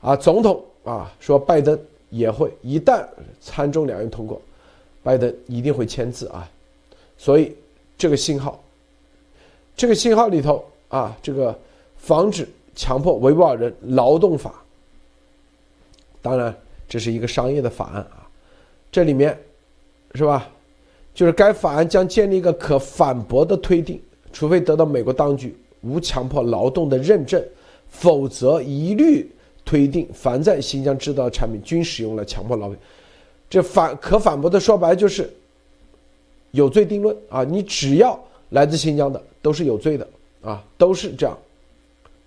[0.00, 1.78] 啊，总统啊说拜登
[2.10, 3.06] 也会一旦
[3.40, 4.42] 参众两院通过，
[5.04, 6.50] 拜登一定会签字啊，
[7.16, 7.54] 所以
[7.96, 8.60] 这个信号。
[9.76, 11.56] 这个信号里头啊，这个
[11.96, 12.44] 防止
[12.78, 14.62] 强迫维吾尔人劳动法，
[16.22, 16.54] 当然
[16.88, 18.22] 这是一个商业的法案啊，
[18.92, 19.36] 这里面
[20.14, 20.48] 是吧？
[21.12, 24.00] 就是该法案将建立一个可反驳的推定，
[24.32, 27.44] 除非得到美国当局无强迫劳动的认证，
[27.88, 29.28] 否则一律
[29.64, 32.76] 推定凡在新疆制造的产品均使用了强迫劳动。
[33.50, 35.28] 这反可反驳的说白就是
[36.52, 37.42] 有罪定论啊！
[37.42, 38.16] 你只要
[38.50, 39.20] 来自新疆的。
[39.40, 40.06] 都是有罪的
[40.42, 41.38] 啊，都是这样，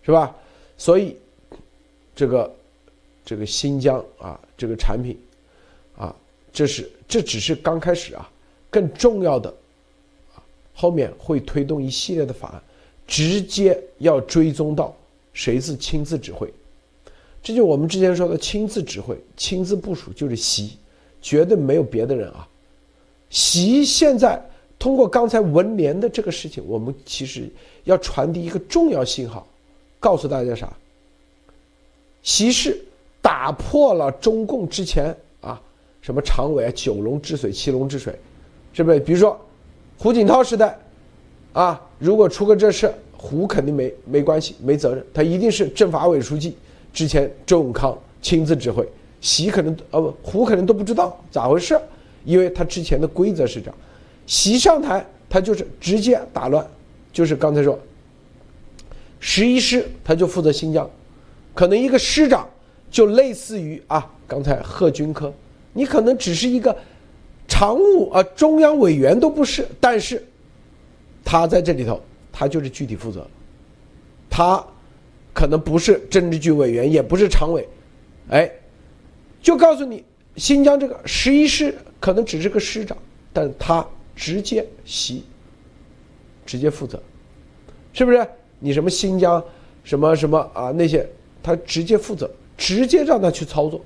[0.02, 0.34] 是吧？
[0.82, 1.16] 所以，
[2.16, 2.52] 这个
[3.24, 5.16] 这个新疆啊，这个产品
[5.96, 6.16] 啊，
[6.52, 8.28] 这是这只是刚开始啊，
[8.72, 9.48] 更重要的
[10.34, 10.42] 啊，
[10.74, 12.64] 后面会推动一系列的法案，
[13.06, 14.92] 直接要追踪到
[15.34, 16.52] 谁是亲自指挥，
[17.44, 20.78] 这就我们之前说的亲自指挥、亲自部署，就是习，
[21.22, 22.48] 绝对没有别的人啊，
[23.30, 24.44] 习现在。
[24.80, 27.48] 通过刚才文联的这个事情，我们其实
[27.84, 29.48] 要传递一个重要信号，
[30.02, 30.68] 告诉大家啥？
[32.24, 32.78] 习氏
[33.22, 35.62] 打破了中共之前啊
[36.02, 38.14] 什么常委啊九龙治水七龙治水，
[38.74, 39.00] 是不是？
[39.00, 39.40] 比如说
[39.98, 40.78] 胡锦涛时代
[41.54, 46.58] 啊，如果出个这事，胡肯定没没关系，没责任，他一定是政法委书记
[46.92, 48.88] 之前周永康亲自指挥，
[49.20, 51.80] 习可能呃不胡可能都不知道咋回事，
[52.26, 53.76] 因为他之前的规则是这样。
[54.26, 56.66] 习上台，他就是直接打乱，
[57.12, 57.78] 就是刚才说，
[59.22, 60.90] 十一师他就负责新疆，
[61.54, 62.46] 可能一个师长
[62.90, 65.34] 就类似于啊，刚才贺军科，
[65.72, 66.78] 你可能只是一个
[67.48, 70.22] 常务啊，中央委员都不是，但是
[71.24, 72.02] 他在这里头，
[72.34, 73.26] 他就是具体负责，
[74.30, 74.62] 他
[75.34, 77.66] 可能不是政治局委员，也不是常委，
[78.30, 78.52] 哎，
[79.42, 80.04] 就告诉你，
[80.36, 82.98] 新疆这个十一师可能只是个师长，
[83.32, 83.88] 但他。
[84.14, 85.24] 直接习，
[86.46, 87.02] 直接负责，
[87.92, 88.28] 是不是？
[88.62, 89.44] 你什么新疆，
[89.84, 91.06] 什么什么啊那些，
[91.44, 93.82] 他直接负责，直接让他去操作，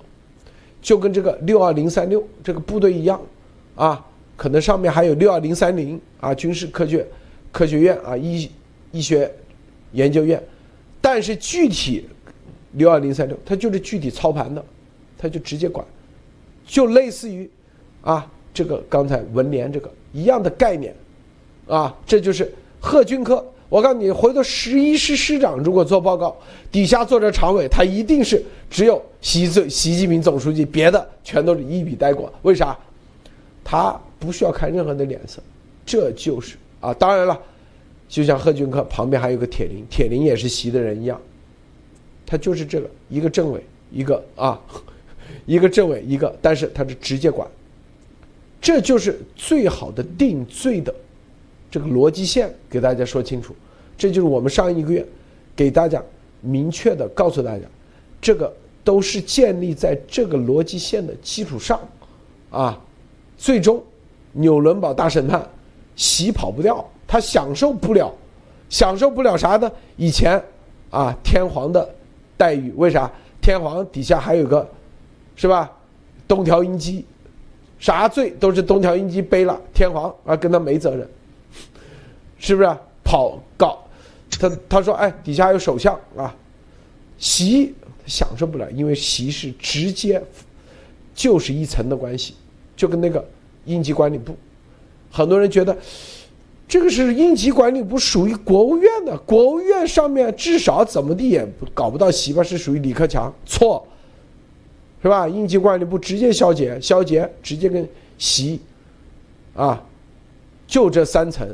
[0.82, 3.20] 就跟这个六二零三六这个部队一样，
[3.76, 4.06] 啊，
[4.36, 7.08] 可能上面还有六二零三零啊军事科学
[7.52, 8.48] 科学院啊医
[8.92, 9.34] 医学
[9.94, 10.40] 研究院，
[11.02, 12.06] 但是具体
[12.74, 14.64] 六二零三六，他就是具体操盘的，
[15.18, 15.84] 他就直接管，
[16.66, 17.50] 就类似于
[18.02, 19.92] 啊这个刚才文联这个。
[20.14, 20.96] 一样的概念，
[21.68, 22.50] 啊，这就是
[22.80, 23.46] 贺军科。
[23.68, 26.36] 我告诉你，回头十一师师长如果做报告，
[26.72, 32.32] 底下坐着常委，他一定是只有习最习近平总书记，别的全都是一笔带过。
[32.44, 32.78] 为啥？
[33.64, 35.42] 他不需要看任何的脸色，
[35.86, 36.94] 这就是啊。
[36.94, 37.40] 当然了，
[38.08, 41.20] 就像贺军科旁边还有个铁林，铁林也是习的人一样，
[42.28, 44.62] 他就是这个一个政委，一个啊，
[45.48, 47.48] 一个政委，一个，但是他是直接管。
[48.62, 50.94] 这就是最好的定罪的
[51.76, 53.54] 这个逻辑线，给大家说清楚。
[53.98, 55.06] 这就是我们上一个月
[55.54, 56.02] 给大家
[56.40, 57.66] 明确的告诉大家，
[58.22, 58.50] 这个
[58.82, 61.78] 都是建立在这个逻辑线的基础上
[62.50, 62.82] 啊。
[63.36, 63.84] 最终，
[64.32, 65.46] 纽伦堡大审判，
[65.98, 68.10] 洗跑不掉，他享受不了，
[68.70, 69.70] 享受不了啥呢？
[69.98, 70.42] 以前
[70.92, 71.94] 啊，天皇的
[72.38, 73.12] 待遇，为啥？
[73.42, 74.66] 天皇底下还有个，
[75.36, 75.70] 是吧？
[76.26, 77.06] 东条英机。
[77.78, 81.06] 啥罪都是东条英机背了，天皇啊跟他没责任，
[82.46, 82.70] 是不是？
[83.04, 83.84] 跑搞
[84.40, 86.36] 他他说哎底下有首相啊，
[87.18, 87.74] 习
[88.06, 90.22] 享受不了，因为习是直接
[91.14, 92.36] 就是一层的关系，
[92.76, 93.24] 就跟那个
[93.66, 94.36] 应急管理部，
[95.12, 95.78] 很多人觉得
[96.68, 103.88] 这个是应急管理部属于国务院的，国务院上面至少怎么地也搞不到习吧，是属于李克强，错。
[105.02, 105.28] 是吧？
[105.28, 107.88] 应急管理部直接消解，消解直接跟
[108.18, 108.60] 习，
[109.54, 109.84] 啊，
[110.66, 111.48] 就这三层，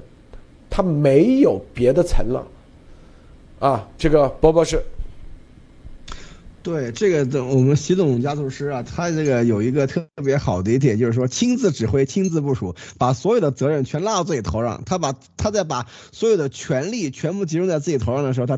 [0.71, 2.47] 他没有别的层了，
[3.59, 4.83] 啊，这个博博士。
[6.63, 14.81] 对这个，我们习总加速师啊，他这个有一个特别好的一点，就是说亲自指挥、亲自部署，把所有的责任全拉到自己头上。
[14.85, 18.57] 他把他在把所有的权力全部集中在自己头上的时候，他。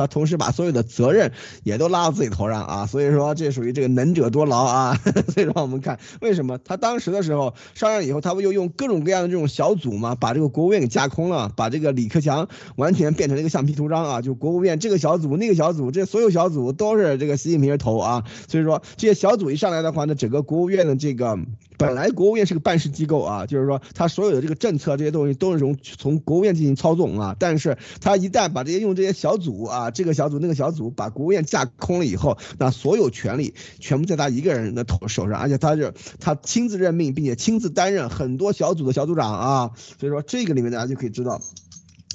[0.00, 1.32] 他同时把所有的责任
[1.62, 4.98] 也都拉到自己头上啊，所以说这属于这个能者多劳啊。
[5.34, 18.24] 所以让我们看为什么他当时的时候上任以后，他不就用各种各样的这种小组嘛，把这个国务院给架空了，把这个李克强完全变成了一个橡皮图章啊，就国务院这个小组那个小组，这所有小组都是这个习近平的头啊。
[18.48, 21.38] 所以说这些小组一上来的话呢，整个国务院的这个。
[21.78, 27.34] 本来国务院是个办事机构啊，就是说他所有的这个政策这些东西都是从从国务院进行操纵啊。
[27.38, 39.70] 但是他一旦把这些用这些小组啊，这个小组那个小组把国务院架空了以后，那所有权力全部在他一个人的头手上，而且他是他亲自任命并且亲自担任很多小组的小组长啊。
[39.98, 41.40] 所以说这个里面大家就可以知道。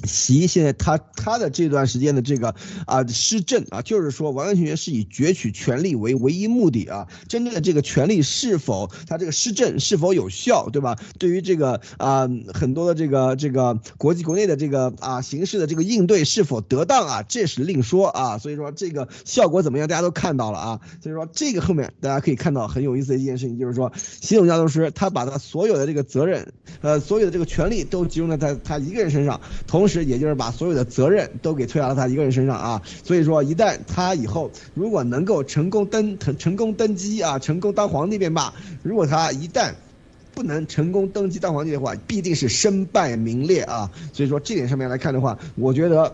[0.04, 2.54] 习现在他他的这段时间的这个
[2.86, 7.08] 啊施政啊，就是说完完全全是以攫取权力为唯一目的啊。
[7.28, 10.98] 真正的这个权力是否他这个施政是否有效，对吧？
[11.18, 18.36] 对于这个啊很多的这个这个国际国内的这个啊形势的这个应对是否得当啊，这是另说啊。
[18.36, 20.80] 所以说这个效果怎么样，大家都看到了啊。
[21.02, 29.85] 所以说这个后面大家可以看到很有意思的一件事情，就是说习总教授师他把他所有的这个责任，呃所有的这个权利都集中在他他一个人身上，同。
[29.86, 39.70] 同时，也就是把所有的责任都给推到了他一个人身上啊，所以说，一旦他以后如果能够成功登成成功登基啊，成功当皇帝便罢；如果他一旦
[40.34, 43.88] 不能成功登基当皇帝的话，必定是身败名裂啊。
[44.12, 46.12] 所以说，这点上面来看的话，我觉得。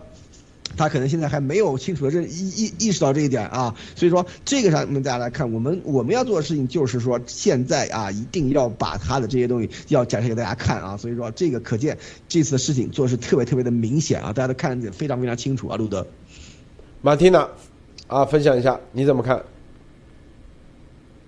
[0.75, 11.97] 他可能现在还没有清楚的认意意意识到这一点啊，所以说这个上面大家来看，我们我们要做的事情就是说现在啊一定要把他的这些东西要展示给大家看啊，所以说这个可见
[12.27, 16.05] 这次的事情做的是特别特别的明显啊，大家都看得非常非常清楚啊，路德，
[17.01, 17.47] 马蒂娜，
[18.07, 19.43] 啊，分享一下你怎么看？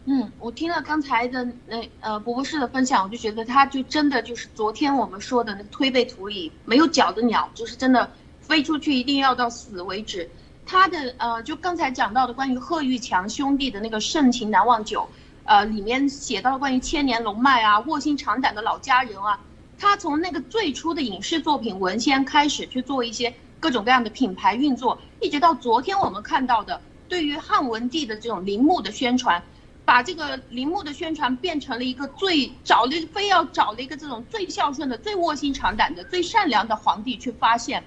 [0.05, 8.09] 嗯，我听了刚才的那呃博博士的分享，我就觉得他就真的就是昨天我们说的那推背图里没有脚的鸟，就是真的。
[8.47, 10.29] 飞出去一定要到死为止。
[10.67, 15.07] 他的呃，就刚才讲到的关于贺玉强兄弟的那个盛情难忘酒，
[15.43, 19.39] 呃，里面写到了关于千年龙脉啊、卧薪尝胆的老家人啊。
[19.77, 29.43] 他从那个最初的影视作品文献开始去做一些各种各样的品牌运作，一直到昨天我们看到的对于汉文帝的这种陵墓的宣传，
[29.83, 37.83] 把这个陵墓的宣传变成了一个最找了非要找了一个这种最孝顺的、最卧薪尝胆的、最善良的皇帝去发现。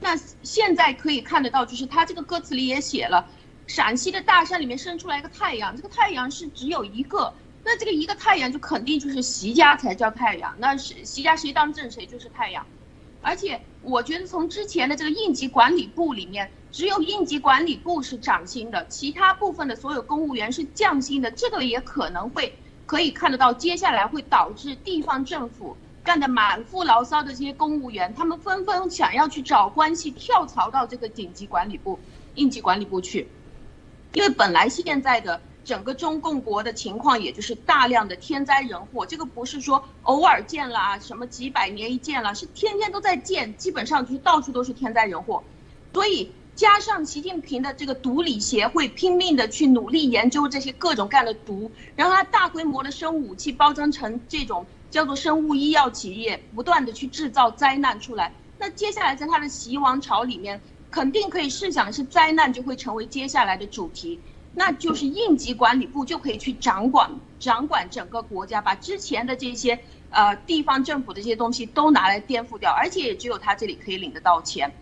[0.00, 3.28] 那现在可以看得到，就是他这个歌词里也写了，
[3.66, 7.32] 陕西的大山里面生出来一个太阳，这个太阳是只有一个，
[7.64, 12.64] 那这个一个太阳就肯定就是习家才叫太阳，那是习家谁当政谁就是太阳，
[13.20, 22.54] 而且我觉得从之前的这个应急管理部里面，只有应急管理部是涨薪的，其他部分的所有公务员是降薪的，这个也可能会
[22.86, 25.76] 可以看得到，接下来会导致地方政府。
[26.08, 31.98] 干得满腹牢骚的这些公务员，他们纷纷想要去找关系跳槽到这个紧急管理部、
[32.34, 33.28] 应急管理部去，
[34.14, 45.44] 因为本来现在的整个中共国的情况，也就是大量的天灾人祸，这个不是说偶尔见了啊，什么几百年一见了，是天天都在见，基本上就是到处都是天灾人祸，
[45.92, 54.64] 所以加上习近平的这个毒理协会拼命的去努力研究这些各种各样的毒，然后他大规模的生物武器包装成这种。
[54.90, 60.60] 叫做生物医药企业不断的去制造灾难出来，那接下来在他的习王朝里面，
[60.90, 64.18] 肯定可以试想是灾难就会成为接下来的主题，
[64.54, 69.78] 那就是应急管理部就可以去掌管掌管整个国家，把之前的这些
[70.10, 74.72] 呃地方政府的这些东西都拿来颠覆掉，而且也只有他这里可以领得到钱，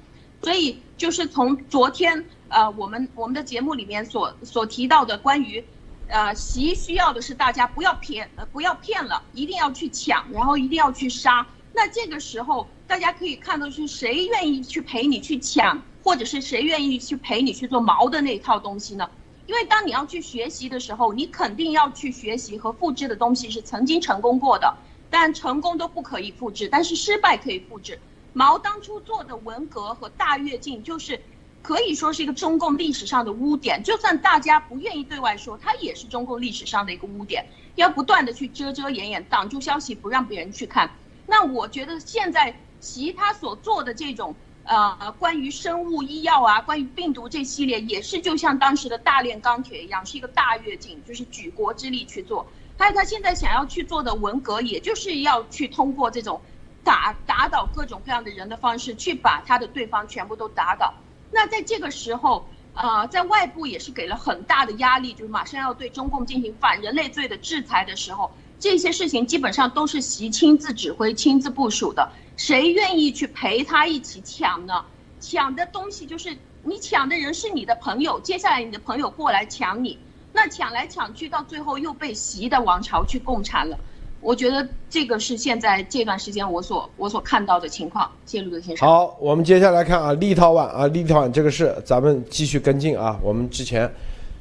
[0.43, 5.65] 所以就是从昨天呃我们我们的节目里面所所提到的关于。
[6.09, 11.47] 呃，习需要的是大家不要骗，呃，不要骗了，一定要去抢，然后一定要去杀。
[11.73, 19.11] 那这个时候，大家可以看到是谁愿意去陪你去抢，或者是谁愿意去陪你去做毛的那一套东西呢？
[19.47, 24.77] 因为当你要去学习的时候，你肯定要去学习和复制的东西是曾经成功过的，
[25.11, 27.99] 但成功都不可以复制，但是失败可以复制。
[28.33, 31.21] 毛当初做的文革和大跃进就是。
[31.67, 37.45] 可以说是一个中共历史上的污点，就算大家不愿意对外说，它也是中共历史上的一个污点，
[37.75, 40.89] 要不断的去遮遮掩掩，挡住消息，不让别人去看。
[41.27, 52.47] 那我觉得现在其他所做的这种呃关于生物医药啊，关于病毒这系列，也是就像当时的大炼钢铁一样，是一个大跃进，就是举国之力去做。
[52.79, 56.41] 还有他现在想要去做的文革，也就是要去通过这种
[56.85, 60.95] 打打倒各种各样的人的方式，去把他的对方全部都打倒。
[61.31, 72.11] 那在这个时候，呃，在外部也是给了很大的压力，就是马上要对中共进行反人类罪的制裁的时候，这些事情基本上都是习亲自指挥、亲自部署的。
[72.37, 74.85] 谁愿意去陪他一起抢呢？
[75.21, 79.99] 抢的东西就是你抢的人是你的朋友，接下来你的朋友过来抢你，
[80.33, 83.79] 那抢来抢去，到最后又被习的王朝去共产了。
[84.27, 88.11] 我觉得这个是现在这段时间我所我所看到的情况。
[88.25, 88.89] 谢路德先生。
[88.89, 93.17] 好，我们接下来看啊，立陶宛啊，立陶宛这个事，咱们继续跟进啊。
[93.23, 93.89] 我们之前，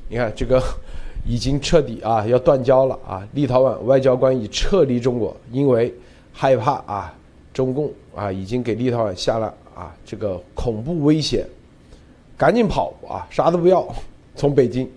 [0.10, 0.60] 你看这个
[1.24, 3.22] 已经彻底啊要断交了啊。
[3.34, 5.94] 立陶宛外交官已撤离中国，因为
[6.34, 7.14] 害怕啊
[7.54, 11.46] 中共啊已经给立陶宛下了啊这个恐怖威胁，
[12.36, 13.88] 赶紧跑啊，啥都不要，
[14.36, 14.90] 从北京，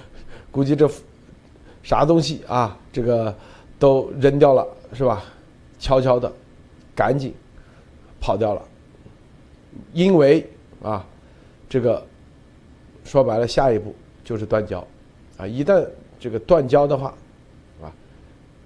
[0.50, 0.90] 估计这
[1.82, 3.36] 啥东西啊这个。
[3.80, 5.24] 都扔掉了是吧？
[5.78, 6.30] 悄悄的，
[6.94, 7.34] 赶紧
[8.20, 8.62] 跑掉了。
[9.94, 10.46] 因为
[10.82, 11.04] 啊，
[11.66, 12.06] 这个
[13.04, 14.86] 说白了，下一步就是断交
[15.38, 15.46] 啊！
[15.46, 17.14] 一旦这个断交的话，
[17.80, 17.90] 啊，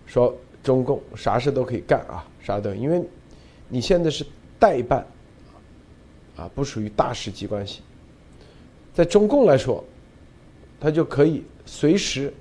[0.04, 3.00] 说中共啥事都可以干啊，啥都因为
[3.68, 4.26] 你现在是
[4.58, 5.06] 代办
[6.36, 7.82] 啊，不属于大使级关系，
[8.92, 9.84] 在中共来说，
[10.80, 12.34] 他就可以随时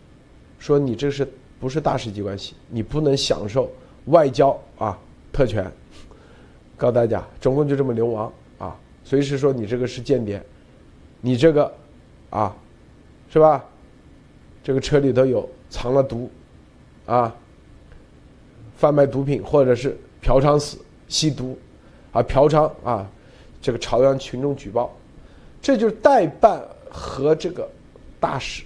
[0.57, 1.31] 说你这是。
[1.63, 3.71] 不是大使级关系，你不能享受
[4.07, 4.99] 外交啊
[5.31, 5.71] 特权。
[6.75, 10.43] 告诉大家，中共就这么流氓啊，随时说你这个是间谍，
[11.21, 11.73] 你这个
[12.29, 12.53] 啊，
[13.31, 13.63] 是吧？
[14.61, 16.29] 这个车里头有藏了毒，
[17.05, 17.33] 啊，
[18.75, 21.57] 贩卖毒品或者是嫖娼死、吸毒，
[22.11, 23.09] 啊嫖娼啊，
[23.61, 24.93] 这个朝阳群众举报，
[25.61, 27.65] 这就是代办和这个
[28.19, 28.65] 大使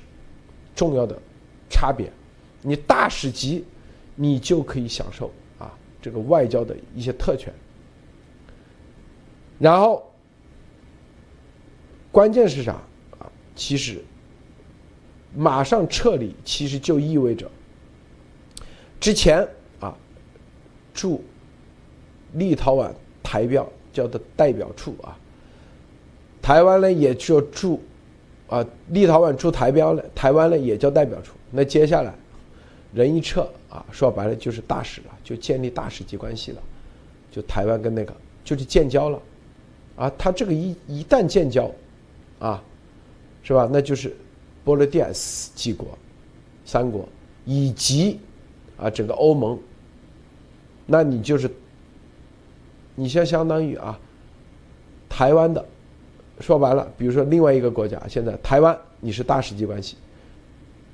[0.76, 1.16] 重要的
[1.70, 2.12] 差别。
[2.68, 3.64] 你大使级，
[4.14, 7.54] 你就可以享受啊这个外交的一些特权。
[9.58, 10.06] 然后，
[12.12, 12.74] 关键是啥
[13.18, 13.32] 啊？
[13.56, 14.04] 其实，
[15.34, 17.50] 马上撤离，其实就意味着，
[19.00, 19.48] 之前
[19.80, 19.98] 啊
[20.94, 21.24] 驻
[22.34, 22.92] 立陶宛
[23.24, 25.18] 台标叫的代表处啊，
[26.42, 27.82] 台湾呢也就驻
[28.50, 31.32] 啊立陶宛驻台标呢，台湾呢也叫代表处。
[31.50, 32.14] 那接下来。
[32.98, 36.62] 人一撤啊，说白了就是大使了，就建立大使级关系了，
[37.30, 38.12] 就台湾跟那个
[38.44, 39.22] 就是建交了，
[39.96, 41.70] 啊，他这个一一旦建交，
[42.40, 42.64] 啊，
[43.44, 43.70] 是吧？
[43.72, 44.18] 那就是
[44.64, 45.12] 波罗的海
[45.54, 45.88] 几国、
[46.66, 47.08] 三国
[47.46, 48.20] 以及
[48.78, 49.60] 啊整个欧盟，
[50.88, 51.48] 那你就是
[52.96, 54.00] 你先相当于啊
[55.08, 55.64] 台湾的，
[56.40, 59.98] 说白了，比如说另外一个国家现在台湾你是大使级关系。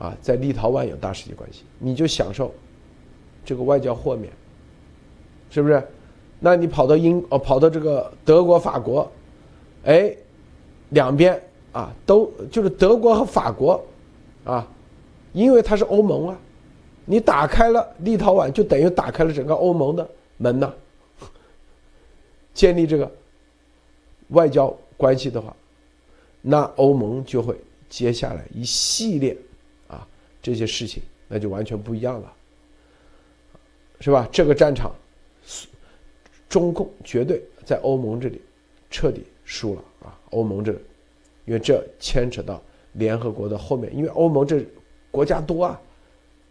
[0.03, 2.53] 啊，在立陶宛有大使级关系，你就享受
[3.45, 4.29] 这个外交豁免，
[5.49, 5.81] 是不是？
[6.41, 9.09] 那你跑到英哦，跑到这个德国、法国，
[9.85, 10.13] 哎，
[10.89, 11.41] 两边
[11.71, 13.81] 啊都就是德国和法国
[14.43, 14.67] 啊，
[15.31, 16.37] 因为它是欧盟啊，
[17.05, 20.73] 你打开了立陶宛，就等于打开了整个欧盟的门呐。
[22.53, 23.09] 建立这个
[24.31, 25.55] 外交关系的话，
[26.41, 27.55] 那欧盟就会
[27.87, 29.37] 接下来一系列。
[30.43, 32.33] 这些事情那就完全不一样了，
[34.01, 34.27] 是吧？
[34.29, 34.93] 这个战场，
[36.49, 38.41] 中共绝对在欧盟这里
[38.91, 40.19] 彻底输了啊！
[40.31, 40.73] 欧盟这，
[41.45, 44.65] 因为这牵扯到联合国的后面，因为欧盟这
[45.09, 45.81] 国家多啊，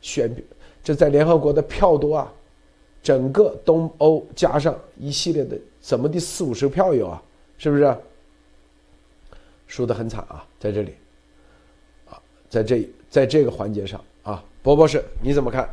[0.01, 0.35] 选
[0.83, 2.33] 这在联合国的票多啊，
[3.03, 7.23] 整个东欧加上一系列的怎么的四五十票有啊，
[7.59, 7.95] 是不是？
[9.67, 10.95] 输得很惨啊，在这里，
[12.09, 12.19] 啊，
[12.49, 12.91] 在这里。
[13.13, 15.69] 在这个环节上啊，博博士你怎么看？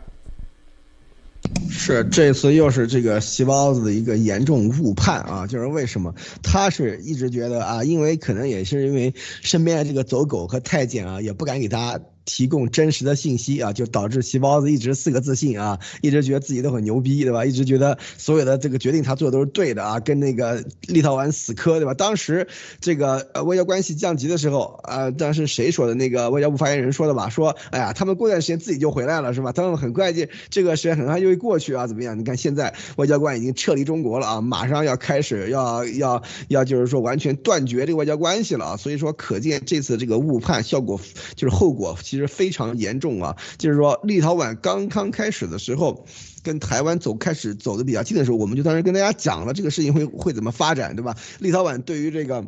[1.72, 5.48] 是这次又是这个细包子的一个严重误判啊！
[5.48, 6.14] 就是为什么
[6.44, 11.98] 他是一直觉得啊，因为可能也是因为身边的这个走狗和太监啊，也不敢给他。
[12.30, 17.44] 提供真实的信息啊，就导致细包子一直四个自信啊，一直觉得自己都很牛逼，对吧？
[17.44, 21.96] 一直觉得所有的这个决定他做的都是对的啊，跟那个立陶宛死磕，对吧？
[21.96, 22.48] 当时
[22.80, 25.96] 这个外交关系降级的时候啊，当时谁说的？
[25.96, 27.30] 那个外交部发言人说的吧？
[27.30, 29.52] 说哎呀，他们过段时间自己就回来了，是吧？
[29.52, 32.20] 他们很快就这个时间很快就会过去啊，怎么样？
[32.20, 41.02] 你看现在外交官已经撤离中国了啊，马上要开始要要要就是说完全断绝这个外交关系了啊，所以说可见这次这个误判效果
[41.34, 42.19] 就是后果其实。
[42.20, 43.36] 实非常严重啊！
[43.58, 46.06] 就是说，立陶宛刚刚开始的时候，
[46.44, 51.16] 跟台湾走开始走的比较近的时候，我们就当时跟大家讲了这个事情会会怎么发展，对吧？
[51.40, 52.46] 立陶宛对于这个。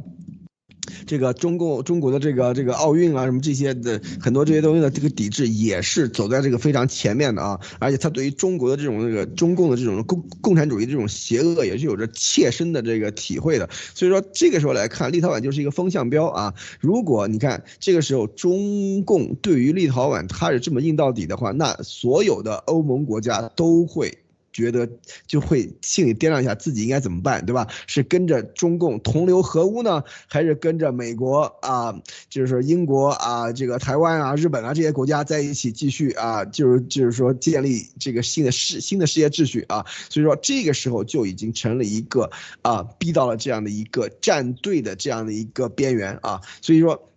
[1.06, 16.54] 这个中共中国的这个这个奥运啊什么这些的很多这些东西的这个抵制也是走在这个非常前面的啊，而且他对于中国的这种那个中共的这种共共产主义这种邪恶也是有着切身的这个体会的，所以说这个时候来看，立陶宛就是一个风向标啊。
[16.80, 24.18] 如果你看这个时候中共对于立陶宛他是这么硬到底的话，那所有的欧盟国家都会
[24.54, 24.90] 觉得
[25.28, 27.68] 就会心里掂量一下自己应该怎么办，对吧？
[27.88, 31.94] 是跟着中共同流合污呢，还是跟着美国啊，
[32.30, 39.86] 就是说英国啊，这个台湾啊、日本啊这些国家在一起继续啊，就是就是说建立这个新的世新的世界秩序啊？
[40.10, 42.30] 所以说这个时候就已经成了一个
[42.62, 47.08] 啊，逼到了这样的一个站队的这样的一个边缘啊，所以说。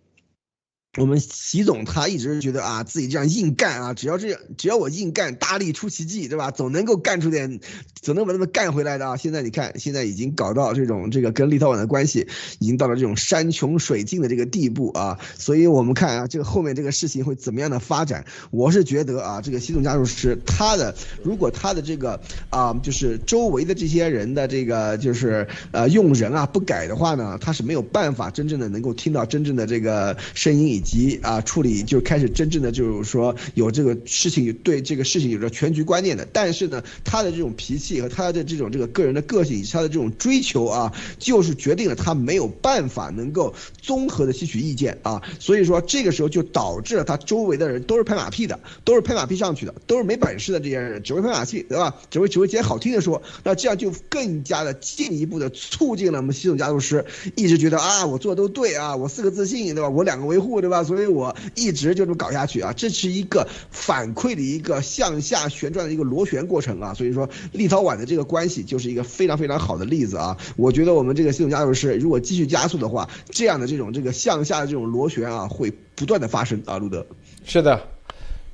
[0.97, 6.51] 我们习总他一直觉得啊，自己这样硬干啊，只要这样，只要我硬干，大力出奇迹，对吧？
[6.51, 7.59] 总能够干出点，
[8.01, 9.17] 总能把他们干回来的啊。
[9.17, 12.25] 现在你看，现在已经搞到这种这个跟立陶宛的关系，
[12.59, 15.19] 已经到了这种山穷水尽的这个地步啊。
[15.37, 18.23] 所以我们看啊，这个后面这个事情会怎么样的发展？
[18.51, 22.17] 我是觉得啊，这个习总加入时，他的如果他的这个
[22.49, 30.84] 啊，就是周围的这些人的这个就是呃用人啊不改的话呢，他是没有办法真正的能够听到真正的这个声音以。
[30.85, 51.95] 及啊，处理就开始真正的就是说有这个事情对这个事情有着全局观念的，但是呢，他的这种脾气和他的这种这个个人的个性以及他的这种追求啊，就是决定了他没有办法能够综合的吸取意见啊，所以说这个时候就导致了他周围的人都是拍马屁的，都是拍马屁上去的，都是没本事的这些人，只会拍马屁，对吧？
[52.11, 57.03] 只会只会接好听的说，那这样就更加的进一步的促进了我们习总家族师
[57.35, 59.89] 一直觉得啊，我做的都对啊，我四个自信，对吧？
[59.89, 60.74] 我两个维护，对吧？
[60.75, 70.37] 啊所以我一直就这么搞下去啊，这是一个反馈的一个向下旋转的一个螺旋过程啊，所以说立陶宛的这个关系就是一个非常非常好的例子啊。
[70.57, 76.77] 我觉得我们这个系统加入式如果继续加速的话，这样的这种这个向下的这种螺旋啊，会不断的发生啊。
[76.77, 77.05] 路德，
[77.45, 77.81] 是的，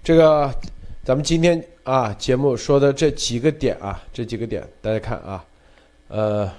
[0.03, 0.53] 这个
[1.03, 5.43] 咱们今天啊节目说的这几个点啊，这几个点大家看啊，
[6.07, 6.51] 呃，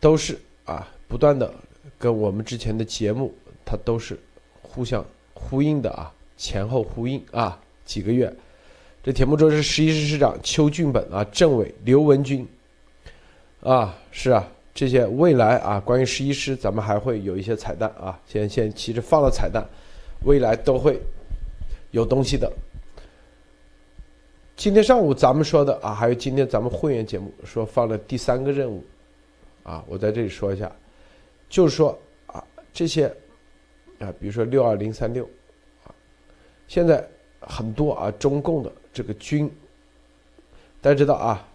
[0.00, 1.52] 都是啊不断的
[1.98, 3.32] 跟我们之前的节目
[3.64, 4.18] 它都是。
[4.76, 8.30] 互相呼应的啊，前后呼应啊，几个月，
[9.02, 12.46] 这铁木舟是十一师师长邱俊本啊，政委刘文军，
[13.62, 19.66] 啊，是啊，这些未来啊，关于十一师，咱们还会有一些彩蛋啊，先先其实放了彩蛋，
[20.26, 21.00] 未来都会
[21.92, 22.52] 有东西的。
[24.56, 28.84] 今天上午咱们说的啊，还有今天咱们会员节目说放了第三个任务，
[29.62, 30.70] 啊，我在这里说一下，
[31.48, 32.44] 就是说啊，
[32.74, 33.10] 这些。
[33.98, 35.24] 啊，比如说六二零三六，
[35.84, 35.94] 啊，
[36.68, 37.06] 现在
[37.40, 39.50] 很多啊，中共的这个军，
[40.80, 41.48] 大家知道啊，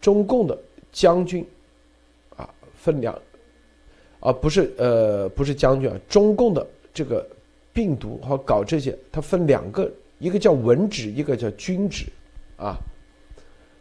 [0.00, 0.58] 中共的
[0.92, 1.46] 将军，
[2.36, 3.18] 啊，分两，
[4.20, 7.26] 啊，不是呃，不是将军啊，中共的这个
[7.72, 12.06] 病毒和搞这些，它分两个，一个叫文职，一个叫军职，
[12.56, 12.76] 啊，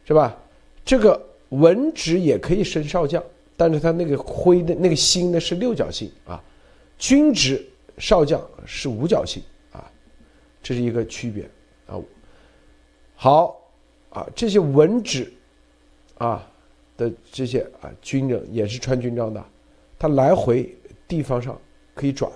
[0.06, 0.38] 是吧？
[0.86, 1.20] 这个
[1.50, 3.24] 文职也可以升少将，
[3.58, 6.42] 但是他那个徽的那个星呢是六角星啊。
[6.98, 7.66] 军职
[7.98, 9.92] 少将是五角星啊，
[10.64, 11.44] 这是一个区别
[11.88, 12.00] 啊。
[13.16, 13.62] 好
[14.10, 15.32] 啊，这些文职
[16.18, 16.50] 啊
[16.98, 19.46] 的这些啊军人也是穿军装的，
[20.00, 20.74] 他来回
[21.08, 21.60] 地方上
[21.94, 22.32] 可以转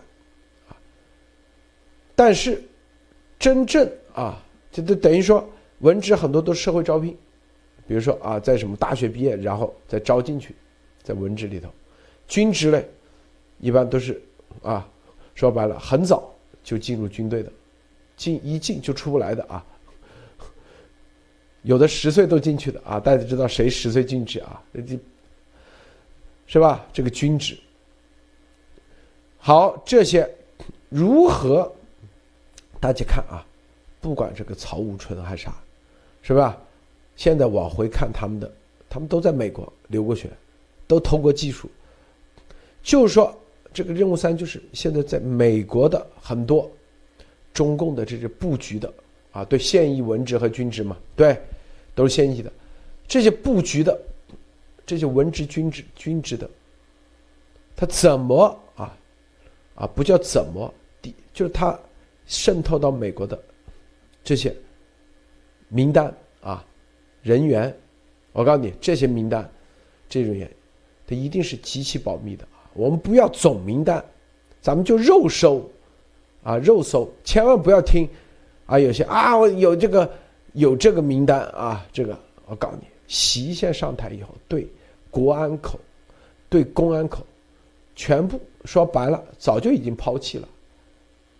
[0.68, 0.76] 啊。
[2.16, 2.62] 但是
[3.38, 5.48] 真正啊，这都等于说
[5.80, 7.18] 文职很多都是社会招聘，
[7.88, 10.54] 比如说啊，在什么大学毕业然后再招进去，
[11.02, 11.70] 在文职里头，
[12.28, 12.86] 军职类
[13.60, 14.22] 一般都是。
[14.62, 14.88] 啊，
[15.36, 17.52] 说白了，很早就进入军队的，
[18.18, 19.66] 进一进就出不来的啊。
[21.64, 24.62] 有的十岁都进去的啊，大家知道谁十岁进去啊？
[26.48, 26.86] 是吧？
[26.92, 27.58] 这个军职。
[29.38, 30.30] 好，这些
[30.90, 31.72] 如何？
[32.80, 33.46] 大家看啊，
[34.02, 35.56] 不管这个曹武春还是啥，
[36.22, 36.58] 是吧？
[37.16, 38.52] 现在往回看他们的，
[38.90, 40.30] 他们都在美国留过学，
[40.88, 41.70] 都通过技术，
[42.84, 43.34] 就是说。
[43.72, 46.70] 这个任务三就是现在在美国的很多
[47.54, 48.92] 中共的这些布局的
[49.32, 51.40] 啊，对现役文职和军职嘛，对，
[51.94, 52.52] 都是现役的
[53.08, 54.00] 这些布局的
[54.86, 56.50] 这些文职、军职、军职的，
[57.76, 58.98] 他怎么啊
[59.76, 61.80] 啊不叫怎么的就是他
[62.26, 63.40] 渗透到美国的
[64.24, 64.56] 这些
[65.68, 66.66] 名单啊
[67.22, 67.76] 人员，
[68.32, 69.48] 我告诉你这些名单
[70.08, 70.50] 这种人，
[71.06, 72.48] 他一定是极其保密的。
[72.80, 74.02] 我们不要总名单，
[74.62, 75.70] 咱们就肉搜，
[76.44, 78.08] 啊，肉搜，千万不要听，
[78.66, 80.10] 啊，有些啊，我有这个
[80.54, 84.66] 有这个名单啊，这个我告诉你，习先上台以后，对
[85.12, 85.78] 国安口，
[86.48, 87.22] 对公安口，
[87.98, 90.48] 全部说白了，早就已经抛弃了，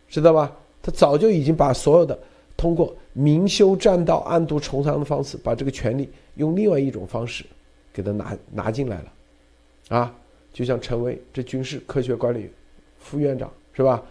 [0.10, 0.54] 知道吧？
[0.82, 2.20] 他早就已经把所有的
[2.58, 7.46] 通过明修栈道、暗度陈仓的方式，把这个权力用另外一种方式
[7.94, 10.14] 给他拿拿进来了，啊。
[10.52, 12.52] 就像陈威这军事科学管理
[12.98, 14.04] 副院长是吧？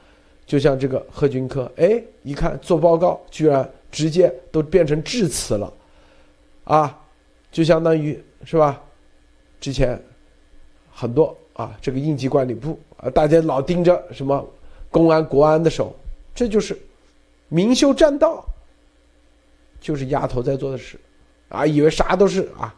[0.46, 5.70] 就像这个贺军科，哎，一看做报告居然直接都变成致辞了，
[6.64, 6.98] 啊，
[7.52, 8.82] 就相当于是吧？
[9.60, 10.00] 之前
[10.90, 14.48] 很多啊，这个应急管理部啊，大家老盯着什么
[14.90, 15.94] 公安、国安的手，
[16.34, 16.78] 这就是
[17.48, 18.42] 明修栈道，
[19.80, 20.98] 就是丫头在做的事
[21.50, 22.74] 啊，以为啥都是啊，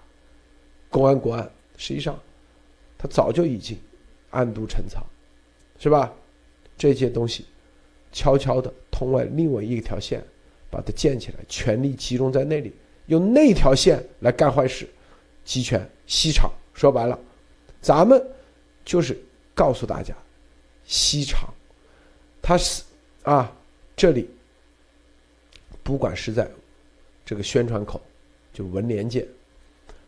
[0.88, 2.18] 公安、国安，实际上
[3.00, 3.78] 他早就已经
[4.28, 5.02] 暗度陈仓，
[5.78, 6.12] 是吧？
[6.76, 7.46] 这些东西
[8.12, 10.22] 悄悄的通过另外一条线
[10.70, 12.74] 把它建起来，权力集中在那里，
[13.06, 14.86] 用那条线来干坏事，
[15.46, 16.52] 集权西厂。
[16.74, 17.18] 说白了，
[17.80, 18.22] 咱们
[18.84, 19.18] 就是
[19.54, 20.14] 告诉大家，
[20.84, 21.48] 西厂，
[22.42, 22.82] 它是
[23.22, 23.50] 啊，
[23.96, 24.28] 这里
[25.82, 26.50] 不管是在
[27.24, 27.98] 这个宣传口，
[28.52, 29.26] 就文联界，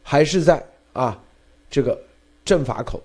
[0.02, 0.62] 还是在
[0.93, 1.23] 啊
[1.70, 1.98] 这个
[2.44, 3.01] 政法口，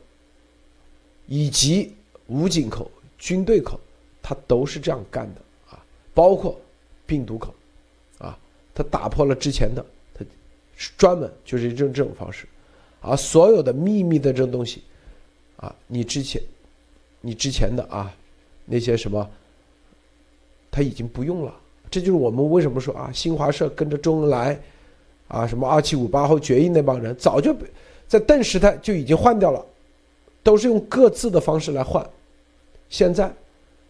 [1.27, 1.93] 以及
[2.27, 3.79] 武警口、军队口，
[4.21, 5.83] 他都是这样干的啊。
[6.13, 6.59] 包括
[7.05, 7.53] 病毒口，
[8.17, 8.37] 啊，
[8.73, 10.25] 他打破了之前的，他
[10.97, 12.47] 专门就是这种这种方式。
[12.99, 14.83] 而所有的秘密的这种东西，
[15.57, 16.41] 啊，你之前，
[17.21, 18.11] 你之前的啊，
[18.65, 19.29] 那些什么，
[20.71, 21.53] 他已经不用了。
[21.89, 24.59] 这就是我们为什么说啊，新华社跟着周恩来，
[25.27, 27.55] 啊，什么二七五八后决议那帮人，早就
[28.07, 29.65] 在邓时代就已经换掉了，
[30.43, 32.07] 都是用各自的方式来换。
[32.89, 33.33] 现在，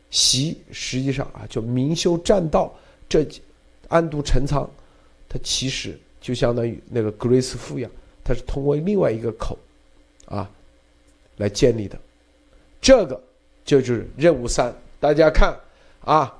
[0.09, 2.73] 习实际上啊，就明修栈道，
[3.07, 3.27] 这
[3.89, 4.67] 暗度陈仓，
[5.29, 7.91] 它其实就相当于那个格瑞斯夫一样。
[8.23, 9.57] 它是通过另外一个口，
[10.25, 10.49] 啊，
[11.37, 11.97] 来建立的，
[12.81, 13.21] 这个
[13.63, 14.75] 就是任务三。
[14.99, 15.55] 大家看
[16.01, 16.35] 啊，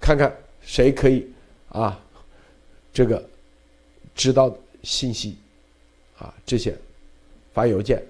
[0.00, 1.30] 看看谁可以
[1.68, 2.00] 啊，
[2.92, 3.22] 这个
[4.14, 4.52] 知道
[4.82, 5.36] 信息
[6.18, 6.74] 啊，这些
[7.56, 8.02] 发邮件，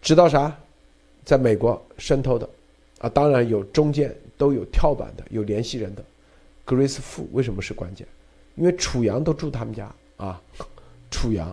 [0.00, 0.56] 知道啥，
[1.24, 2.48] 在美国渗透的
[3.00, 6.04] 啊，当然有中间都有跳板的，有联系人的。
[6.64, 8.06] 格瑞斯富为什么是关键？
[8.54, 10.40] 因为楚阳都住他们家啊。
[11.10, 11.52] 楚阳、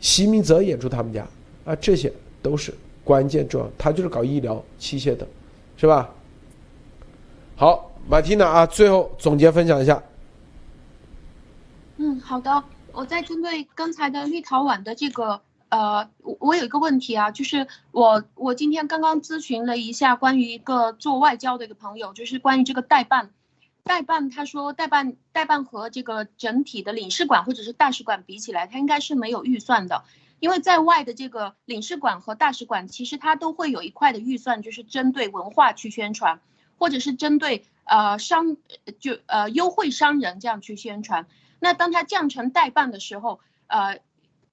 [0.00, 1.24] 席明泽也住他们家
[1.64, 2.12] 啊，这些
[2.42, 3.70] 都是关键重要。
[3.78, 5.24] 他就是搞医疗器械的，
[5.76, 6.12] 是吧？
[7.54, 10.02] 好，马蒂娜啊，最后总结分享一下。
[11.98, 12.64] 嗯，好的。
[12.92, 23.30] 我再针对刚才的立陶宛的这个，呃，我我有一个问题啊，就是我我今天刚刚咨询了一下关于一个做外交的一个朋友，就是关于这个代办。
[23.86, 30.04] 代办，他说代办代办和这个整体的领事馆或者是大使馆比起来，它应该是没有预算的，
[30.40, 36.40] 因为在外的这个领事馆和大使馆，其实它都会有一块的预算，就是针对文化去宣传，
[36.78, 38.56] 或者是针对呃商
[39.00, 41.26] 就呃优惠商人这样去宣传。
[41.58, 44.00] 那当它降成代办的时候，呃，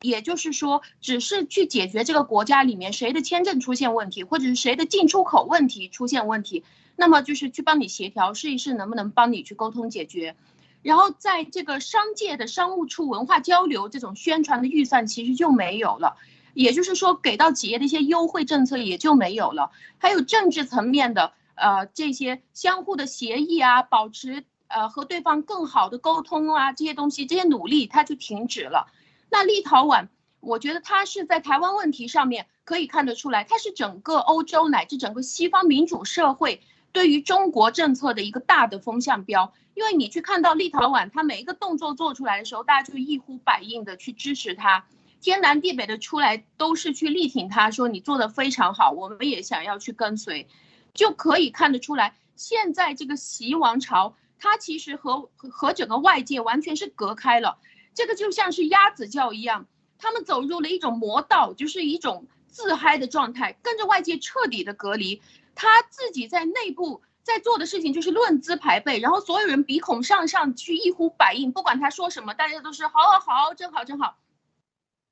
[0.01, 6.63] 也就是说，只是去解决这个国家里面谁的签证出现问题，或者是谁的进出口问题出现问题。
[6.95, 10.35] 那么就是去帮你协调，试一试能不能帮你去沟通解决，
[10.83, 16.17] 然后在这个商界的商务处文化交流这种宣传的预算其实就没有了，
[16.53, 28.91] 也就是说给到企业的一些优惠政策也就没有了，还有政治层面的呃这些相互的协议啊，保持呃和对方更好的沟通啊这些东西这些努力它就停止了。
[29.31, 30.09] 那立陶宛，
[30.41, 36.61] 我觉得它是在台湾问题上面可以看得出来，它是整个欧洲乃至整个西方民主社会。
[36.91, 44.85] 对于中国政策的一个大的风向标，因为你去看到立陶宛，它每一个动作做出来的时候，大家就一呼百应的去支持它，
[45.21, 50.49] 天南地北的出来都是去力挺它，说你做的非常好，我们也想要去跟随，
[50.93, 57.57] 就可以看得出来，现在这个习王朝，它其实和和整个外界完全是隔开了，
[57.93, 65.21] 这个就像是鸭子叫一样，他们走入了一种魔道，就是一种自嗨的状态，跟着外界彻底的隔离。
[65.53, 74.17] 他自己在内部在做的事情就是论资排辈，然后所有人鼻孔上上去一呼百应，不管他说什么，大家都是好好好，真好真好。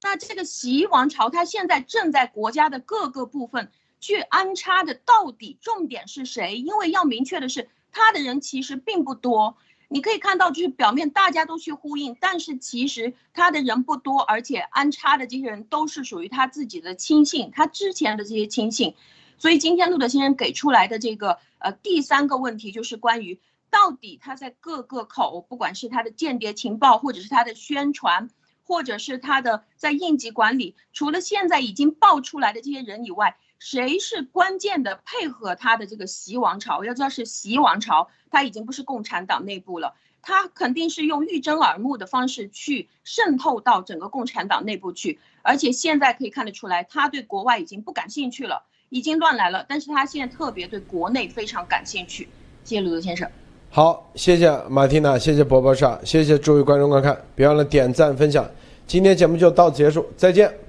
[0.02, 3.70] 那这个习王朝，他现在正在国家的各个部分
[4.00, 6.58] 去安插的，到底重点是谁？
[6.58, 9.58] 因为要明确的是，他的人其实并不多。
[9.92, 18.96] 你可以看到，就是表面大家都去呼应，但是其实他的人不多，而且安插的这些人都是属于他自己的亲信，他之前的这些亲信。
[19.40, 23.40] 所以今天路德先生给出来的这个呃第三个问题就是关于
[23.72, 28.30] 到底他在各个口，不管是他的间谍情报，或者是他的宣传，
[28.64, 36.84] 或者是他的在应急管理，除了现在已经爆出来的这些人以外，谁是关键的配合他的这个习王朝？
[36.84, 48.64] 要知道是习王朝，他已经不是共产党内部了，他肯定是用欲睁耳目的方式去渗透到整个共产党内部去，而且现在可以看得出来，他对国外已经不感兴趣了。
[48.92, 52.28] 已经乱来了，但是他现在特别对国内非常感兴趣。
[52.64, 53.30] 谢谢鲁德先生。
[53.70, 58.50] 好，谢谢马蒂娜，谢谢伯伯莎，谢谢诸位观众观看，别忘了点赞分享。
[58.88, 60.69] 今天节目就到此结束，再见。